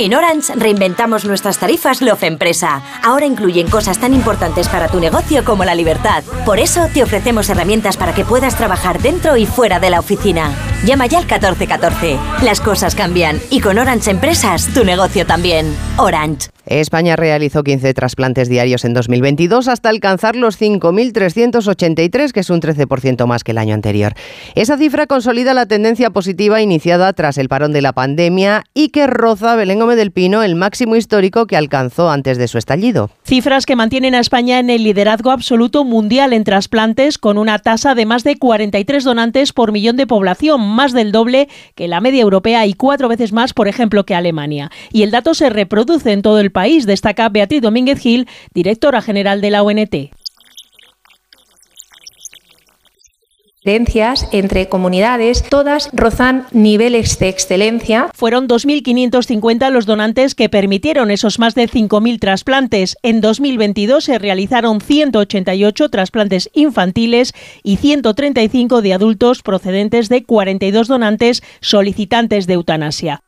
En 0.00 0.14
Orange 0.14 0.54
reinventamos 0.54 1.24
nuestras 1.24 1.58
tarifas 1.58 2.02
Love 2.02 2.22
Empresa. 2.22 2.82
Ahora 3.02 3.26
incluyen 3.26 3.68
cosas 3.68 3.98
tan 3.98 4.14
importantes 4.14 4.68
para 4.68 4.86
tu 4.86 5.00
negocio 5.00 5.44
como 5.44 5.64
la 5.64 5.74
libertad. 5.74 6.22
Por 6.46 6.60
eso 6.60 6.86
te 6.94 7.02
ofrecemos 7.02 7.50
herramientas 7.50 7.96
para 7.96 8.14
que 8.14 8.24
puedas 8.24 8.56
trabajar 8.56 9.02
dentro 9.02 9.36
y 9.36 9.44
fuera 9.44 9.80
de 9.80 9.90
la 9.90 9.98
oficina. 9.98 10.52
Llama 10.84 11.06
ya 11.06 11.18
al 11.18 11.24
1414. 11.24 12.18
Las 12.42 12.60
cosas 12.60 12.94
cambian 12.94 13.40
y 13.50 13.60
con 13.60 13.78
Orange 13.78 14.10
Empresas 14.10 14.72
tu 14.72 14.84
negocio 14.84 15.26
también. 15.26 15.74
Orange. 15.96 16.48
España 16.68 17.16
realizó 17.16 17.62
15 17.64 17.94
trasplantes 17.94 18.48
diarios 18.48 18.84
en 18.84 18.92
2022 18.92 19.68
hasta 19.68 19.88
alcanzar 19.88 20.36
los 20.36 20.60
5.383, 20.60 22.32
que 22.32 22.40
es 22.40 22.50
un 22.50 22.60
13% 22.60 23.26
más 23.26 23.42
que 23.42 23.52
el 23.52 23.58
año 23.58 23.74
anterior. 23.74 24.12
Esa 24.54 24.76
cifra 24.76 25.06
consolida 25.06 25.54
la 25.54 25.66
tendencia 25.66 26.10
positiva 26.10 26.60
iniciada 26.60 27.12
tras 27.14 27.38
el 27.38 27.48
parón 27.48 27.72
de 27.72 27.80
la 27.80 27.92
pandemia 27.92 28.64
y 28.74 28.90
que 28.90 29.06
roza 29.06 29.56
Belén 29.56 29.78
Gómez 29.78 29.96
del 29.96 30.12
Pino 30.12 30.42
el 30.42 30.56
máximo 30.56 30.94
histórico 30.94 31.46
que 31.46 31.56
alcanzó 31.56 32.10
antes 32.10 32.36
de 32.36 32.48
su 32.48 32.58
estallido. 32.58 33.10
Cifras 33.24 33.64
que 33.64 33.76
mantienen 33.76 34.14
a 34.14 34.20
España 34.20 34.58
en 34.58 34.68
el 34.68 34.84
liderazgo 34.84 35.30
absoluto 35.30 35.84
mundial 35.84 36.34
en 36.34 36.44
trasplantes 36.44 37.16
con 37.16 37.38
una 37.38 37.58
tasa 37.58 37.94
de 37.94 38.04
más 38.04 38.24
de 38.24 38.36
43 38.36 39.04
donantes 39.04 39.52
por 39.54 39.72
millón 39.72 39.96
de 39.96 40.06
población, 40.06 40.60
más 40.68 40.92
del 40.92 41.12
doble 41.12 41.48
que 41.74 41.88
la 41.88 42.00
media 42.00 42.22
europea 42.22 42.66
y 42.66 42.74
cuatro 42.74 43.08
veces 43.08 43.32
más, 43.32 43.52
por 43.52 43.68
ejemplo, 43.68 44.04
que 44.04 44.14
Alemania. 44.14 44.70
Y 44.92 45.02
el 45.02 45.10
dato 45.10 45.34
se 45.34 45.50
reproduce 45.50 46.12
en 46.12 46.22
todo 46.22 46.40
el 46.40 46.50
país, 46.50 46.86
destaca 46.86 47.28
Beatriz 47.28 47.62
Domínguez 47.62 47.98
Gil, 47.98 48.28
directora 48.54 49.02
general 49.02 49.40
de 49.40 49.50
la 49.50 49.62
ONT. 49.62 49.94
Diferencias 53.64 54.28
entre 54.30 54.68
comunidades, 54.68 55.42
todas 55.42 55.90
rozan 55.92 56.46
niveles 56.52 57.18
de 57.18 57.28
excelencia. 57.28 58.08
Fueron 58.14 58.46
2.550 58.46 59.70
los 59.70 59.84
donantes 59.84 60.36
que 60.36 60.48
permitieron 60.48 61.10
esos 61.10 61.40
más 61.40 61.56
de 61.56 61.68
5.000 61.68 62.20
trasplantes. 62.20 62.96
En 63.02 63.20
2022 63.20 64.04
se 64.04 64.18
realizaron 64.20 64.80
188 64.80 65.88
trasplantes 65.88 66.50
infantiles 66.54 67.32
y 67.64 67.78
135 67.78 68.80
de 68.80 68.94
adultos 68.94 69.42
procedentes 69.42 70.08
de 70.08 70.22
42 70.22 70.86
donantes 70.86 71.42
solicitantes 71.60 72.46
de 72.46 72.54
eutanasia. 72.54 73.22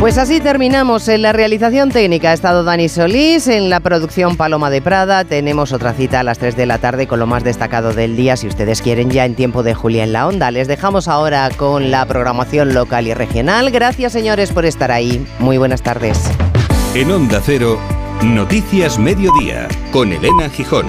Pues 0.00 0.16
así 0.16 0.40
terminamos. 0.40 1.08
En 1.08 1.22
la 1.22 1.32
realización 1.32 1.90
técnica 1.90 2.30
ha 2.30 2.32
estado 2.32 2.62
Dani 2.62 2.88
Solís, 2.88 3.48
en 3.48 3.68
la 3.68 3.80
producción 3.80 4.36
Paloma 4.36 4.70
de 4.70 4.80
Prada. 4.80 5.24
Tenemos 5.24 5.72
otra 5.72 5.92
cita 5.92 6.20
a 6.20 6.22
las 6.22 6.38
3 6.38 6.56
de 6.56 6.66
la 6.66 6.78
tarde 6.78 7.08
con 7.08 7.18
lo 7.18 7.26
más 7.26 7.42
destacado 7.42 7.92
del 7.92 8.14
día, 8.14 8.36
si 8.36 8.46
ustedes 8.46 8.80
quieren, 8.80 9.10
ya 9.10 9.24
en 9.24 9.34
tiempo 9.34 9.64
de 9.64 9.74
Julia 9.74 10.04
en 10.04 10.12
la 10.12 10.28
Onda. 10.28 10.52
Les 10.52 10.68
dejamos 10.68 11.08
ahora 11.08 11.50
con 11.56 11.90
la 11.90 12.06
programación 12.06 12.74
local 12.74 13.08
y 13.08 13.14
regional. 13.14 13.72
Gracias, 13.72 14.12
señores, 14.12 14.52
por 14.52 14.64
estar 14.66 14.92
ahí. 14.92 15.26
Muy 15.40 15.58
buenas 15.58 15.82
tardes. 15.82 16.30
En 16.94 17.10
Onda 17.10 17.42
Cero, 17.44 17.80
Noticias 18.22 19.00
Mediodía, 19.00 19.66
con 19.90 20.12
Elena 20.12 20.48
Gijón. 20.48 20.86